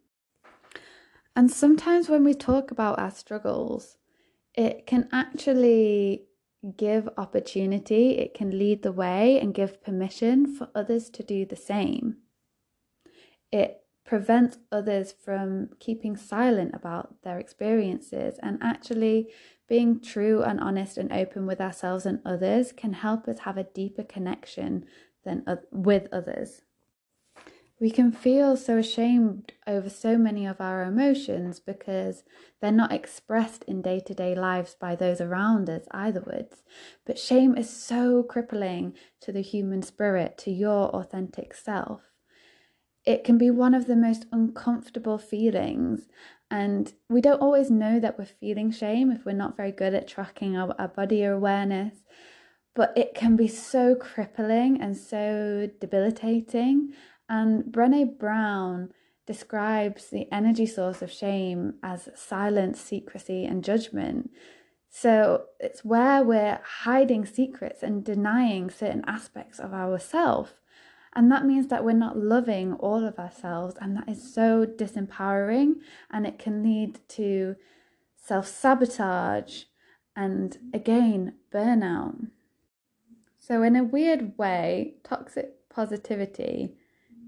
And 1.37 1.50
sometimes 1.50 2.09
when 2.09 2.24
we 2.24 2.35
talk 2.35 2.70
about 2.70 2.98
our 2.98 3.11
struggles, 3.11 3.98
it 4.55 4.87
can 4.87 5.09
actually 5.12 6.24
give 6.76 7.09
opportunity, 7.16 8.18
it 8.18 8.35
can 8.35 8.59
lead 8.59 8.83
the 8.83 8.92
way 8.92 9.38
and 9.38 9.55
give 9.55 9.83
permission 9.83 10.46
for 10.46 10.68
others 10.74 11.09
to 11.11 11.22
do 11.22 11.44
the 11.44 11.57
same. 11.57 12.16
It 13.53 13.79
prevents 14.11 14.59
others 14.73 15.12
from 15.12 15.68
keeping 15.79 16.16
silent 16.16 16.75
about 16.75 17.23
their 17.23 17.38
experiences 17.38 18.40
and 18.42 18.59
actually 18.61 19.29
being 19.68 20.01
true 20.01 20.42
and 20.42 20.59
honest 20.59 20.99
and 20.99 21.12
open 21.12 21.46
with 21.46 21.61
ourselves 21.61 22.05
and 22.05 22.18
others 22.27 22.73
can 22.73 22.92
help 22.92 23.29
us 23.29 23.38
have 23.38 23.57
a 23.57 23.62
deeper 23.62 24.03
connection 24.03 24.85
than 25.25 25.44
uh, 25.46 25.55
with 25.70 26.09
others. 26.11 26.62
We 27.79 27.92
can 27.92 28.11
feel 28.11 28.57
so 28.57 28.79
ashamed 28.79 29.53
over 29.64 29.88
so 29.88 30.18
many 30.18 30.44
of 30.44 30.61
our 30.61 30.83
emotions 30.83 31.61
because 31.61 32.25
they're 32.61 32.73
not 32.73 32.90
expressed 32.90 33.62
in 33.68 33.81
day 33.81 34.01
to 34.01 34.12
day 34.12 34.35
lives 34.35 34.75
by 34.75 34.96
those 34.96 35.20
around 35.20 35.70
us 35.70 35.85
either. 35.92 36.49
But 37.07 37.16
shame 37.16 37.57
is 37.57 37.70
so 37.70 38.25
crippling 38.25 38.94
to 39.20 39.31
the 39.31 39.40
human 39.40 39.83
spirit, 39.83 40.37
to 40.38 40.51
your 40.51 40.88
authentic 40.88 41.55
self 41.55 42.10
it 43.04 43.24
can 43.24 43.38
be 43.38 43.50
one 43.50 43.74
of 43.74 43.86
the 43.86 43.96
most 43.96 44.26
uncomfortable 44.32 45.18
feelings. 45.18 46.08
And 46.50 46.92
we 47.08 47.20
don't 47.20 47.40
always 47.40 47.70
know 47.70 48.00
that 48.00 48.18
we're 48.18 48.24
feeling 48.24 48.70
shame 48.70 49.10
if 49.10 49.24
we're 49.24 49.32
not 49.32 49.56
very 49.56 49.72
good 49.72 49.94
at 49.94 50.08
tracking 50.08 50.56
our, 50.56 50.74
our 50.78 50.88
body 50.88 51.22
awareness. 51.22 51.94
But 52.74 52.92
it 52.96 53.14
can 53.14 53.36
be 53.36 53.48
so 53.48 53.94
crippling 53.94 54.80
and 54.80 54.96
so 54.96 55.70
debilitating. 55.80 56.92
And 57.28 57.64
Brene 57.64 58.18
Brown 58.18 58.92
describes 59.26 60.08
the 60.08 60.26
energy 60.32 60.66
source 60.66 61.02
of 61.02 61.12
shame 61.12 61.74
as 61.82 62.08
silence, 62.14 62.80
secrecy, 62.80 63.44
and 63.44 63.62
judgment. 63.62 64.30
So 64.90 65.44
it's 65.60 65.84
where 65.84 66.24
we're 66.24 66.60
hiding 66.82 67.24
secrets 67.24 67.82
and 67.82 68.04
denying 68.04 68.70
certain 68.70 69.04
aspects 69.06 69.60
of 69.60 69.72
ourselves. 69.72 70.50
And 71.14 71.31
that 71.33 71.44
means 71.44 71.66
that 71.68 71.85
we're 71.85 71.92
not 71.92 72.16
loving 72.16 72.75
all 72.75 73.05
of 73.05 73.18
ourselves, 73.18 73.75
and 73.81 73.96
that 73.96 74.09
is 74.09 74.33
so 74.33 74.64
disempowering, 74.64 75.81
and 76.11 76.27
it 76.27 76.38
can 76.38 76.62
lead 76.62 77.01
to 77.09 77.57
self 78.16 78.46
sabotage 78.46 79.64
and 80.16 80.59
again, 80.75 81.35
burnout. 81.53 82.29
So, 83.38 83.62
in 83.62 83.77
a 83.77 83.85
weird 83.85 84.37
way, 84.37 84.96
toxic 85.03 85.68
positivity 85.68 86.75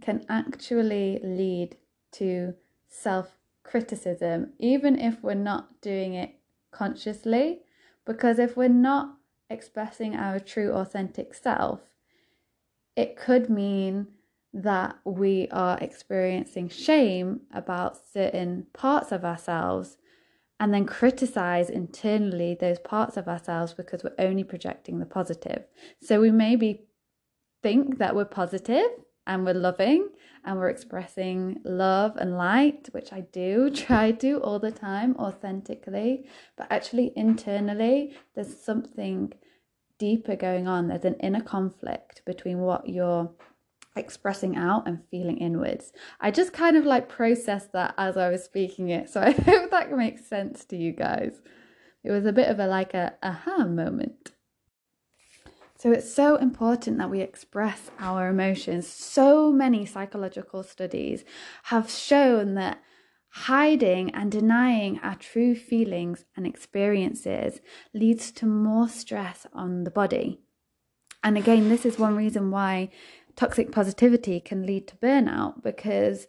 can 0.01 0.25
actually 0.29 1.21
lead 1.23 1.77
to 2.13 2.55
self 2.89 3.39
criticism, 3.63 4.53
even 4.59 4.99
if 4.99 5.23
we're 5.23 5.35
not 5.35 5.81
doing 5.81 6.15
it 6.15 6.35
consciously. 6.71 7.61
Because 8.05 8.39
if 8.39 8.57
we're 8.57 8.69
not 8.69 9.17
expressing 9.49 10.17
our 10.17 10.41
true, 10.41 10.73
authentic 10.73 11.35
self, 11.35 11.81
it 12.97 13.17
could 13.17 13.49
mean 13.49 14.07
that 14.55 14.97
we 15.05 15.49
are 15.51 15.79
experiencing 15.79 16.69
shame 16.69 17.41
about 17.53 17.97
certain 18.13 18.67
parts 18.73 19.11
of 19.11 19.25
ourselves 19.25 19.97
and 20.61 20.73
then 20.73 20.87
criticize 20.87 21.71
internally 21.71 22.55
those 22.55 22.79
parts 22.79 23.17
of 23.17 23.27
ourselves 23.27 23.73
because 23.73 24.05
we're 24.05 24.15
only 24.19 24.45
projecting 24.45 24.99
the 24.99 25.07
positive. 25.07 25.65
So 26.01 26.21
we 26.21 26.31
maybe 26.31 26.85
think 27.63 27.99
that 27.99 28.15
we're 28.15 28.27
positive 28.27 28.87
and 29.27 29.45
we're 29.45 29.55
loving 29.55 30.09
and 30.45 30.59
we're 30.59 30.69
expressing 30.69 31.61
love 31.65 32.17
and 32.17 32.37
light, 32.37 32.89
which 32.93 33.13
I 33.13 33.21
do 33.33 33.71
try 33.75 34.13
to 34.13 34.41
all 34.43 34.59
the 34.59 34.71
time 34.71 35.17
authentically, 35.17 36.27
but 36.57 36.67
actually 36.71 37.13
internally, 37.17 38.17
there's 38.35 38.63
something 38.63 39.33
deeper 40.03 40.35
going 40.35 40.67
on. 40.67 40.89
There's 40.89 41.05
an 41.05 41.15
inner 41.21 41.41
conflict 41.41 42.23
between 42.27 42.59
what 42.59 42.89
you're 42.89 43.31
expressing 43.95 44.57
out 44.57 44.89
and 44.89 44.99
feeling 45.13 45.39
inwards. 45.39 45.93
I 46.21 46.33
just 46.33 46.53
kind 46.53 46.77
of 46.77 46.85
like 46.85 47.09
processed 47.09 47.71
that 47.75 47.95
as 47.97 48.17
I 48.17 48.29
was 48.29 48.43
speaking 48.43 48.89
it. 48.89 49.09
So 49.09 49.21
I 49.21 49.31
hope 49.31 49.71
that 49.71 49.97
makes 49.97 50.27
sense 50.27 50.65
to 50.65 50.77
you 50.77 50.91
guys. 50.91 51.41
It 52.03 52.11
was 52.11 52.27
a 52.27 52.33
bit 52.33 52.49
of 52.49 52.59
a 52.59 52.67
like 52.67 52.95
a 52.95 53.15
aha 53.23 53.65
moment. 53.65 54.33
So 55.79 55.93
it's 55.93 56.13
so 56.13 56.35
important 56.35 56.99
that 56.99 57.11
we 57.11 57.21
express 57.21 57.93
our 58.01 58.29
emotions. 58.29 58.89
So 58.89 59.53
many 59.53 59.87
psychological 59.87 60.65
studies 60.65 61.25
have 61.65 61.89
shown 61.89 62.55
that 62.55 62.83
Hiding 63.35 64.15
and 64.15 64.31
denying 64.31 65.01
our 65.03 65.15
true 65.15 65.55
feelings 65.55 66.27
and 66.37 66.47
experiences 66.47 67.61
leads 67.95 68.31
to 68.33 68.47
more 68.47 68.89
stress 68.89 69.47
on 69.55 69.85
the 69.85 69.91
body. 69.91 70.41
And 71.25 71.39
again, 71.39 71.71
this 71.71 71.87
is 71.87 71.99
one 71.99 72.15
reason 72.15 72.51
why 72.51 72.91
toxic 73.35 73.73
positivity 73.73 74.39
can 74.39 74.67
lead 74.67 74.87
to 74.89 74.97
burnout 74.97 75.63
because, 75.63 76.27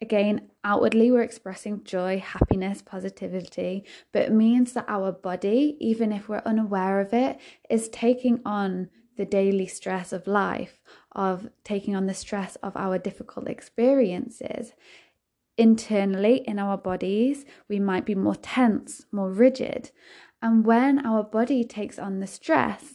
again, 0.00 0.50
outwardly 0.64 1.12
we're 1.12 1.22
expressing 1.22 1.84
joy, 1.84 2.18
happiness, 2.18 2.82
positivity, 2.82 3.84
but 4.10 4.22
it 4.22 4.32
means 4.32 4.72
that 4.72 4.86
our 4.88 5.12
body, 5.12 5.76
even 5.78 6.10
if 6.10 6.28
we're 6.28 6.42
unaware 6.44 7.00
of 7.00 7.14
it, 7.14 7.38
is 7.68 7.88
taking 7.88 8.40
on 8.44 8.90
the 9.16 9.24
daily 9.24 9.68
stress 9.68 10.12
of 10.12 10.26
life, 10.26 10.80
of 11.12 11.48
taking 11.62 11.94
on 11.94 12.06
the 12.06 12.14
stress 12.14 12.56
of 12.56 12.76
our 12.76 12.98
difficult 12.98 13.46
experiences 13.46 14.72
internally 15.60 16.36
in 16.46 16.58
our 16.58 16.78
bodies, 16.78 17.44
we 17.68 17.78
might 17.78 18.06
be 18.06 18.14
more 18.14 18.34
tense, 18.34 19.04
more 19.12 19.30
rigid. 19.30 19.90
And 20.40 20.64
when 20.64 21.04
our 21.06 21.22
body 21.22 21.64
takes 21.64 21.98
on 21.98 22.18
the 22.18 22.26
stress, 22.26 22.94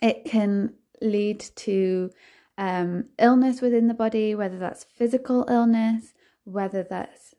it 0.00 0.24
can 0.24 0.74
lead 1.02 1.40
to 1.40 2.10
um, 2.56 3.06
illness 3.18 3.60
within 3.60 3.88
the 3.88 3.94
body, 3.94 4.32
whether 4.34 4.58
that's 4.58 4.84
physical 4.84 5.44
illness, 5.48 6.14
whether 6.44 6.84
that's 6.84 7.34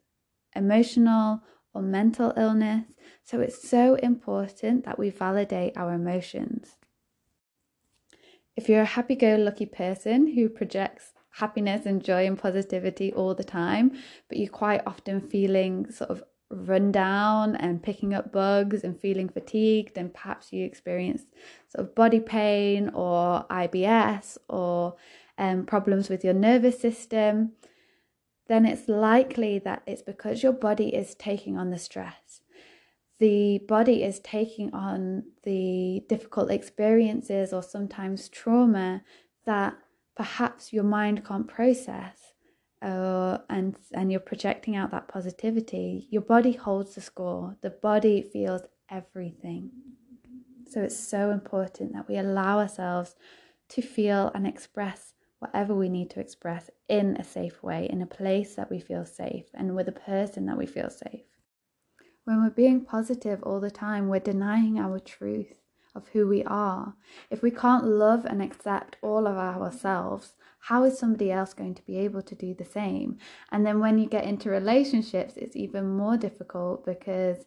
emotional 0.53 1.41
or 1.73 1.81
mental 1.81 2.33
illness. 2.35 2.83
So 3.23 3.39
it's 3.39 3.67
so 3.67 3.95
important 3.95 4.83
that 4.83 4.99
we 4.99 5.09
validate 5.09 5.77
our 5.77 5.93
emotions. 5.93 6.75
If 8.57 8.67
you're 8.67 8.81
a 8.81 8.85
happy 8.85 9.15
go 9.15 9.37
lucky 9.37 9.67
person 9.67 10.33
who 10.33 10.49
projects 10.49 11.13
happiness 11.37 11.85
and 11.85 12.03
joy 12.03 12.25
and 12.25 12.37
positivity 12.37 13.13
all 13.13 13.35
the 13.35 13.43
time, 13.43 13.91
but 14.27 14.37
you're 14.37 14.49
quite 14.49 14.81
often 14.85 15.21
feeling 15.21 15.91
sort 15.91 16.09
of 16.09 16.23
run 16.49 16.91
down 16.91 17.55
and 17.57 17.83
picking 17.83 18.13
up 18.13 18.31
bugs 18.31 18.83
and 18.83 18.99
feeling 18.99 19.29
fatigued, 19.29 19.97
and 19.97 20.13
perhaps 20.13 20.51
you 20.51 20.65
experience 20.65 21.23
sort 21.67 21.85
of 21.85 21.95
body 21.95 22.19
pain 22.19 22.89
or 22.89 23.45
IBS 23.49 24.37
or 24.49 24.95
um, 25.37 25.65
problems 25.65 26.09
with 26.09 26.23
your 26.23 26.33
nervous 26.33 26.79
system, 26.79 27.51
then 28.47 28.65
it's 28.65 28.87
likely 28.87 29.59
that 29.59 29.83
it's 29.85 30.01
because 30.01 30.41
your 30.41 30.53
body 30.53 30.95
is 30.95 31.13
taking 31.15 31.57
on 31.57 31.69
the 31.69 31.77
stress. 31.77 32.41
The 33.19 33.59
body 33.67 34.03
is 34.03 34.19
taking 34.19 34.73
on 34.73 35.23
the 35.43 36.03
difficult 36.07 36.49
experiences 36.49 37.51
or 37.51 37.61
sometimes 37.61 38.29
trauma 38.29 39.01
that 39.45 39.75
perhaps 40.17 40.73
your 40.73 40.83
mind 40.83 41.23
can't 41.23 41.47
process 41.47 42.33
uh, 42.81 43.37
and 43.49 43.75
and 43.93 44.11
you're 44.11 44.19
projecting 44.19 44.75
out 44.75 44.91
that 44.91 45.07
positivity. 45.07 46.07
Your 46.09 46.23
body 46.23 46.53
holds 46.53 46.95
the 46.95 47.01
score. 47.01 47.55
The 47.61 47.69
body 47.69 48.21
feels 48.21 48.63
everything. 48.89 49.71
So 50.69 50.81
it's 50.81 50.99
so 50.99 51.29
important 51.29 51.93
that 51.93 52.07
we 52.07 52.17
allow 52.17 52.59
ourselves 52.59 53.15
to 53.69 53.81
feel 53.81 54.31
and 54.33 54.45
express 54.45 55.13
whatever 55.39 55.75
we 55.75 55.87
need 55.87 56.09
to 56.09 56.19
express 56.19 56.69
in 56.89 57.15
a 57.17 57.23
safe 57.23 57.61
way 57.61 57.87
in 57.89 58.01
a 58.01 58.07
place 58.07 58.55
that 58.55 58.71
we 58.71 58.79
feel 58.79 59.05
safe 59.05 59.45
and 59.53 59.75
with 59.75 59.87
a 59.87 59.91
person 59.91 60.47
that 60.47 60.57
we 60.57 60.65
feel 60.65 60.89
safe. 60.89 61.25
When 62.25 62.41
we're 62.41 62.49
being 62.49 62.83
positive 62.83 63.43
all 63.43 63.59
the 63.59 63.71
time 63.71 64.07
we're 64.07 64.19
denying 64.19 64.79
our 64.79 64.99
truth 64.99 65.66
of 65.97 66.07
who 66.09 66.27
we 66.27 66.43
are. 66.45 66.95
If 67.29 67.41
we 67.41 67.51
can't 67.51 67.85
love 67.85 68.23
and 68.25 68.41
accept 68.41 68.97
all 69.01 69.27
of 69.27 69.35
ourselves, 69.35 70.33
how 70.59 70.83
is 70.83 70.97
somebody 70.97 71.31
else 71.31 71.53
going 71.53 71.75
to 71.75 71.85
be 71.85 71.97
able 71.97 72.21
to 72.21 72.35
do 72.35 72.53
the 72.53 72.65
same? 72.65 73.17
And 73.51 73.65
then 73.65 73.79
when 73.79 73.97
you 73.97 74.07
get 74.07 74.25
into 74.25 74.49
relationships, 74.49 75.35
it's 75.35 75.55
even 75.55 75.89
more 75.89 76.17
difficult 76.17 76.85
because 76.85 77.45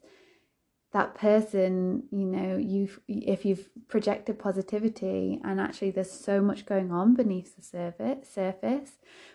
that 0.93 1.15
person, 1.15 2.05
you 2.11 2.27
know, 2.27 2.57
you've 2.57 2.99
if 3.07 3.45
you've 3.45 3.69
projected 3.89 4.39
positivity 4.39 5.41
and 5.45 5.61
actually 5.61 5.93
there's 5.93 6.11
so 6.11 6.41
much 6.41 6.67
going 6.67 6.91
on 6.91 7.15
beneath 7.15 7.55
the 7.57 7.63
surface 7.63 8.29
surface, 8.29 8.93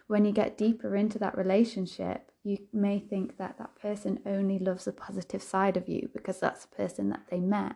when 0.07 0.25
you 0.25 0.33
get 0.33 0.57
deeper 0.57 0.95
into 0.95 1.17
that 1.19 1.37
relationship, 1.37 2.31
you 2.43 2.57
may 2.73 2.99
think 2.99 3.37
that 3.37 3.57
that 3.57 3.75
person 3.75 4.19
only 4.25 4.59
loves 4.59 4.85
the 4.85 4.91
positive 4.91 5.41
side 5.41 5.77
of 5.77 5.87
you 5.87 6.09
because 6.13 6.39
that's 6.39 6.65
the 6.65 6.75
person 6.75 7.09
that 7.09 7.23
they 7.29 7.39
met. 7.39 7.75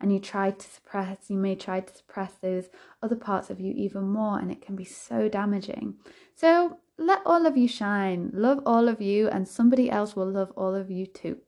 And 0.00 0.12
you 0.12 0.20
try 0.20 0.52
to 0.52 0.66
suppress, 0.68 1.28
you 1.28 1.36
may 1.36 1.56
try 1.56 1.80
to 1.80 1.94
suppress 1.94 2.32
those 2.40 2.68
other 3.02 3.16
parts 3.16 3.50
of 3.50 3.60
you 3.60 3.72
even 3.76 4.04
more, 4.04 4.38
and 4.38 4.50
it 4.50 4.62
can 4.62 4.76
be 4.76 4.84
so 4.84 5.28
damaging. 5.28 5.94
So 6.34 6.78
let 6.96 7.20
all 7.26 7.46
of 7.46 7.56
you 7.56 7.66
shine, 7.66 8.30
love 8.32 8.60
all 8.64 8.88
of 8.88 9.00
you, 9.00 9.28
and 9.28 9.48
somebody 9.48 9.90
else 9.90 10.14
will 10.14 10.30
love 10.30 10.52
all 10.56 10.74
of 10.74 10.90
you 10.90 11.06
too 11.06 11.38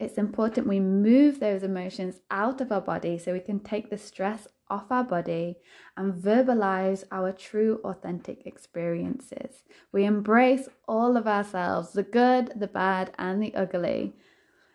it's 0.00 0.16
important 0.16 0.66
we 0.66 0.80
move 0.80 1.38
those 1.38 1.62
emotions 1.62 2.20
out 2.30 2.62
of 2.62 2.72
our 2.72 2.80
body 2.80 3.18
so 3.18 3.34
we 3.34 3.40
can 3.40 3.60
take 3.60 3.90
the 3.90 3.98
stress 3.98 4.48
off 4.70 4.90
our 4.90 5.04
body 5.04 5.58
and 5.96 6.14
verbalize 6.14 7.04
our 7.12 7.32
true, 7.32 7.80
authentic 7.84 8.46
experiences. 8.46 9.62
We 9.92 10.06
embrace 10.06 10.70
all 10.88 11.18
of 11.18 11.26
ourselves 11.26 11.92
the 11.92 12.02
good, 12.02 12.52
the 12.58 12.66
bad, 12.66 13.12
and 13.18 13.42
the 13.42 13.54
ugly, 13.54 14.14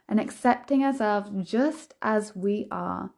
and 0.07 0.19
accepting 0.19 0.83
ourselves 0.83 1.29
just 1.49 1.93
as 2.01 2.35
we 2.35 2.67
are. 2.71 3.11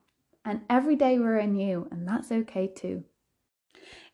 And 0.46 0.62
every 0.70 0.96
day 0.96 1.20
we're 1.20 1.38
anew, 1.38 1.88
and 1.92 2.08
that's 2.08 2.32
okay 2.32 2.68
too. 2.68 3.04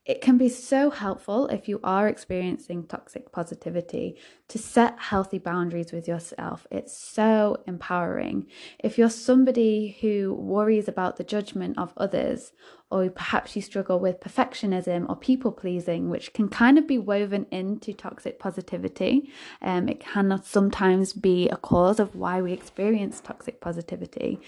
It 0.06 0.20
can 0.20 0.38
be 0.38 0.50
so 0.50 0.90
helpful 0.90 1.48
if 1.48 1.70
you 1.70 1.80
are 1.82 2.10
experiencing 2.10 2.88
toxic 2.88 3.32
positivity 3.32 4.18
to 4.50 4.58
set 4.58 5.00
healthy 5.00 5.38
boundaries 5.38 5.94
with 5.94 6.10
yourself. 6.10 6.68
It's 6.70 6.98
so 6.98 7.64
empowering. 7.68 8.48
If 8.84 8.98
you're 8.98 9.10
somebody 9.10 9.98
who 10.02 10.34
worries 10.34 10.90
about 10.90 11.16
the 11.16 11.24
judgment 11.24 11.78
of 11.78 11.94
others, 11.96 12.52
or 12.94 13.10
perhaps 13.10 13.56
you 13.56 13.62
struggle 13.62 14.00
with 14.00 14.20
perfectionism 14.20 15.10
or 15.10 15.16
people 15.16 15.52
pleasing, 15.52 16.10
which 16.10 16.32
can 16.32 16.48
kind 16.48 16.78
of 16.78 16.88
be 16.88 17.00
woven 17.00 17.48
into 17.50 17.92
toxic 17.92 18.38
positivity, 18.38 19.32
um, 19.64 19.90
it 19.90 20.00
can 20.00 20.40
sometimes 20.44 21.12
be 21.12 21.50
a 21.50 21.58
cause 21.58 22.00
of 22.00 22.16
why 22.16 22.40
we 22.40 22.54
experience 22.54 23.20
toxic 23.20 23.60
positivity. 23.60 24.40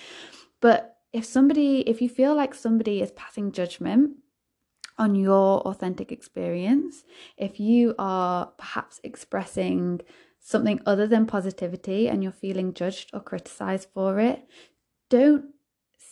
But 0.61 0.97
if 1.11 1.25
somebody, 1.25 1.79
if 1.81 2.03
you 2.03 2.07
feel 2.07 2.35
like 2.35 2.53
somebody 2.53 3.01
is 3.01 3.11
passing 3.11 3.51
judgment, 3.51 4.17
on 4.97 5.13
your 5.13 5.59
authentic 5.67 6.09
experience. 6.09 7.03
If 7.35 7.59
you 7.59 7.95
are 7.99 8.53
perhaps 8.57 9.01
expressing 9.03 9.99
something 10.39 10.79
other 10.85 11.05
than 11.05 11.25
positivity 11.25 12.07
and 12.07 12.23
you're 12.23 12.31
feeling 12.31 12.73
judged 12.73 13.09
or 13.13 13.19
criticized 13.19 13.89
for 13.93 14.21
it, 14.21 14.47
don't 15.09 15.54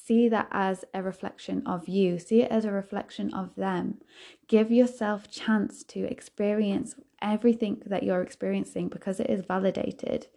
see 0.05 0.27
that 0.29 0.47
as 0.51 0.85
a 0.93 1.01
reflection 1.01 1.61
of 1.65 1.87
you 1.87 2.19
see 2.19 2.41
it 2.41 2.51
as 2.51 2.65
a 2.65 2.71
reflection 2.71 3.33
of 3.33 3.55
them 3.55 3.99
give 4.47 4.71
yourself 4.71 5.29
chance 5.29 5.83
to 5.83 6.03
experience 6.05 6.95
everything 7.21 7.81
that 7.85 8.03
you're 8.03 8.21
experiencing 8.21 8.87
because 8.87 9.19
it 9.19 9.29
is 9.29 9.45
validated 9.45 10.27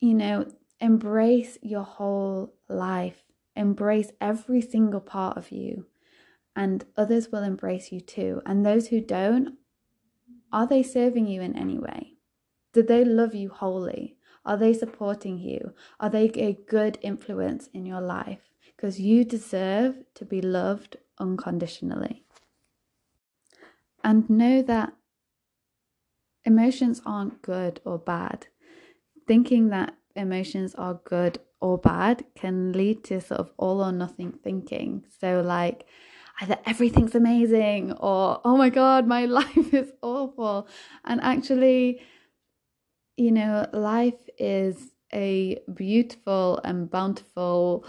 you 0.00 0.14
know 0.14 0.46
embrace 0.80 1.58
your 1.62 1.84
whole 1.84 2.54
life 2.68 3.24
embrace 3.56 4.10
every 4.20 4.60
single 4.60 5.00
part 5.00 5.36
of 5.36 5.50
you 5.50 5.86
and 6.54 6.84
others 6.96 7.30
will 7.30 7.42
embrace 7.42 7.92
you 7.92 8.00
too. 8.00 8.42
And 8.44 8.64
those 8.64 8.88
who 8.88 9.00
don't, 9.00 9.56
are 10.52 10.66
they 10.66 10.82
serving 10.82 11.26
you 11.26 11.40
in 11.40 11.56
any 11.56 11.78
way? 11.78 12.14
Do 12.72 12.82
they 12.82 13.04
love 13.04 13.34
you 13.34 13.48
wholly? 13.48 14.16
Are 14.44 14.56
they 14.56 14.72
supporting 14.72 15.38
you? 15.38 15.72
Are 16.00 16.10
they 16.10 16.26
a 16.34 16.58
good 16.68 16.98
influence 17.02 17.68
in 17.72 17.86
your 17.86 18.00
life? 18.00 18.50
Because 18.74 19.00
you 19.00 19.24
deserve 19.24 19.96
to 20.14 20.24
be 20.24 20.40
loved 20.40 20.96
unconditionally. 21.18 22.24
And 24.02 24.28
know 24.28 24.62
that 24.62 24.92
emotions 26.44 27.00
aren't 27.06 27.42
good 27.42 27.80
or 27.84 27.98
bad. 27.98 28.48
Thinking 29.28 29.68
that 29.68 29.94
emotions 30.16 30.74
are 30.74 31.00
good 31.04 31.38
or 31.60 31.78
bad 31.78 32.24
can 32.34 32.72
lead 32.72 33.04
to 33.04 33.20
sort 33.20 33.38
of 33.38 33.52
all 33.56 33.80
or 33.80 33.92
nothing 33.92 34.32
thinking. 34.42 35.04
So, 35.20 35.40
like, 35.40 35.86
either 36.40 36.58
everything's 36.66 37.14
amazing 37.14 37.92
or 37.92 38.40
oh 38.44 38.56
my 38.56 38.70
god 38.70 39.06
my 39.06 39.24
life 39.40 39.74
is 39.74 39.92
awful 40.02 40.66
and 41.04 41.20
actually 41.20 42.00
you 43.22 43.30
know 43.30 43.66
life 43.72 44.28
is 44.36 44.92
a 45.14 45.60
beautiful 45.72 46.60
and 46.64 46.90
bountiful 46.90 47.84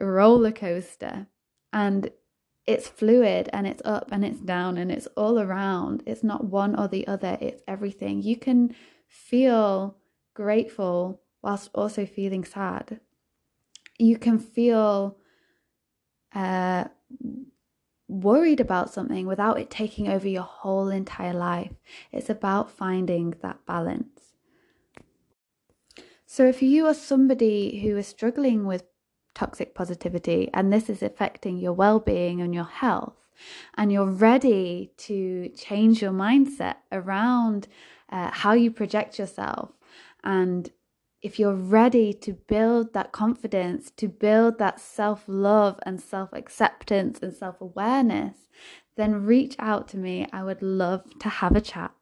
roller 0.00 0.52
coaster 0.52 1.26
and 1.72 2.10
it's 2.66 2.86
fluid 2.86 3.50
and 3.52 3.66
it's 3.66 3.82
up 3.84 4.08
and 4.12 4.24
it's 4.24 4.40
down 4.40 4.78
and 4.78 4.92
it's 4.92 5.08
all 5.16 5.40
around 5.40 6.02
it's 6.06 6.22
not 6.22 6.44
one 6.44 6.78
or 6.78 6.86
the 6.86 7.06
other 7.06 7.36
it's 7.40 7.62
everything 7.66 8.22
you 8.22 8.36
can 8.36 8.74
feel 9.08 9.96
grateful 10.34 11.20
whilst 11.42 11.68
also 11.74 12.06
feeling 12.06 12.44
sad 12.44 13.00
you 13.98 14.16
can 14.16 14.38
feel 14.38 15.16
uh 16.34 16.84
worried 18.08 18.60
about 18.60 18.92
something 18.92 19.26
without 19.26 19.58
it 19.58 19.70
taking 19.70 20.08
over 20.08 20.28
your 20.28 20.42
whole 20.42 20.88
entire 20.88 21.32
life. 21.32 21.72
It's 22.12 22.30
about 22.30 22.70
finding 22.70 23.34
that 23.42 23.64
balance. 23.66 24.13
So, 26.34 26.44
if 26.48 26.62
you 26.62 26.86
are 26.86 26.94
somebody 26.94 27.78
who 27.78 27.96
is 27.96 28.08
struggling 28.08 28.66
with 28.66 28.82
toxic 29.36 29.72
positivity 29.72 30.50
and 30.52 30.72
this 30.72 30.90
is 30.90 31.00
affecting 31.00 31.58
your 31.58 31.74
well 31.74 32.00
being 32.00 32.40
and 32.40 32.52
your 32.52 32.64
health, 32.64 33.14
and 33.76 33.92
you're 33.92 34.10
ready 34.10 34.90
to 34.96 35.50
change 35.50 36.02
your 36.02 36.10
mindset 36.10 36.78
around 36.90 37.68
uh, 38.10 38.32
how 38.32 38.52
you 38.52 38.72
project 38.72 39.16
yourself 39.16 39.70
and 40.24 40.72
if 41.22 41.38
you're 41.38 41.54
ready 41.54 42.12
to 42.12 42.32
build 42.32 42.94
that 42.94 43.12
confidence, 43.12 43.92
to 43.92 44.08
build 44.08 44.58
that 44.58 44.80
self 44.80 45.22
love 45.28 45.78
and 45.86 46.00
self 46.00 46.30
acceptance 46.32 47.20
and 47.22 47.32
self 47.32 47.60
awareness, 47.60 48.48
then 48.96 49.24
reach 49.24 49.54
out 49.60 49.86
to 49.90 49.96
me. 49.96 50.26
I 50.32 50.42
would 50.42 50.62
love 50.62 51.04
to 51.20 51.28
have 51.28 51.54
a 51.54 51.60
chat. 51.60 51.92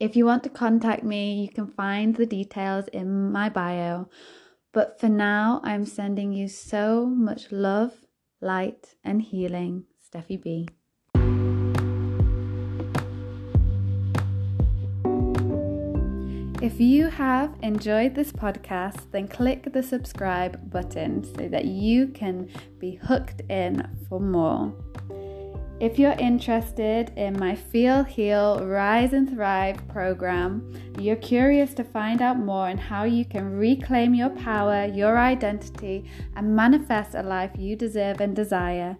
If 0.00 0.16
you 0.16 0.24
want 0.24 0.42
to 0.44 0.48
contact 0.48 1.04
me, 1.04 1.42
you 1.42 1.50
can 1.50 1.66
find 1.66 2.16
the 2.16 2.24
details 2.24 2.88
in 2.88 3.30
my 3.30 3.50
bio. 3.50 4.08
But 4.72 4.98
for 4.98 5.10
now, 5.10 5.60
I'm 5.62 5.84
sending 5.84 6.32
you 6.32 6.48
so 6.48 7.04
much 7.04 7.52
love, 7.52 7.92
light, 8.40 8.94
and 9.04 9.20
healing. 9.20 9.84
Stephie 10.00 10.38
B. 10.38 10.68
If 16.62 16.80
you 16.80 17.08
have 17.08 17.54
enjoyed 17.62 18.14
this 18.14 18.32
podcast, 18.32 19.10
then 19.12 19.28
click 19.28 19.70
the 19.70 19.82
subscribe 19.82 20.70
button 20.70 21.24
so 21.24 21.46
that 21.48 21.66
you 21.66 22.08
can 22.08 22.48
be 22.78 22.94
hooked 22.94 23.42
in 23.50 23.86
for 24.08 24.18
more. 24.18 24.72
If 25.80 25.98
you're 25.98 26.12
interested 26.12 27.10
in 27.16 27.38
my 27.38 27.56
Feel, 27.56 28.04
Heal, 28.04 28.60
Rise 28.66 29.14
and 29.14 29.30
Thrive 29.30 29.88
program, 29.88 30.74
you're 30.98 31.16
curious 31.16 31.72
to 31.72 31.84
find 31.84 32.20
out 32.20 32.38
more 32.38 32.68
on 32.68 32.76
how 32.76 33.04
you 33.04 33.24
can 33.24 33.56
reclaim 33.56 34.14
your 34.14 34.28
power, 34.28 34.84
your 34.84 35.16
identity, 35.16 36.04
and 36.36 36.54
manifest 36.54 37.14
a 37.14 37.22
life 37.22 37.52
you 37.56 37.76
deserve 37.76 38.20
and 38.20 38.36
desire, 38.36 38.98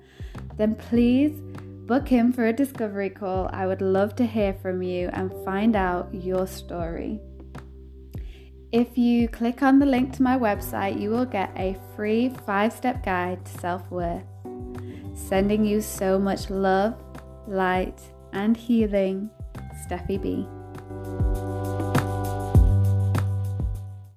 then 0.57 0.75
please 0.75 1.43
book 1.87 2.13
in 2.13 2.33
for 2.33 2.47
a 2.47 2.53
discovery 2.55 3.11
call. 3.11 3.51
I 3.53 3.67
would 3.67 3.83
love 3.83 4.17
to 4.17 4.25
hear 4.25 4.55
from 4.55 4.83
you 4.83 5.11
and 5.13 5.31
find 5.45 5.77
out 5.77 6.09
your 6.15 6.47
story. 6.47 7.21
If 8.73 8.97
you 8.97 9.29
click 9.29 9.63
on 9.63 9.81
the 9.81 9.87
link 9.87 10.15
to 10.17 10.23
my 10.23 10.39
website, 10.39 10.99
you 10.99 11.11
will 11.11 11.27
get 11.27 11.53
a 11.57 11.77
free 11.95 12.33
five 12.47 12.73
step 12.73 13.05
guide 13.05 13.45
to 13.45 13.59
self 13.59 13.91
worth. 13.91 14.30
Sending 15.15 15.65
you 15.65 15.81
so 15.81 16.19
much 16.19 16.51
love, 16.51 16.95
light, 17.47 18.01
and 18.33 18.57
healing, 18.57 19.31
Stephie 19.85 20.19
B. 20.19 20.49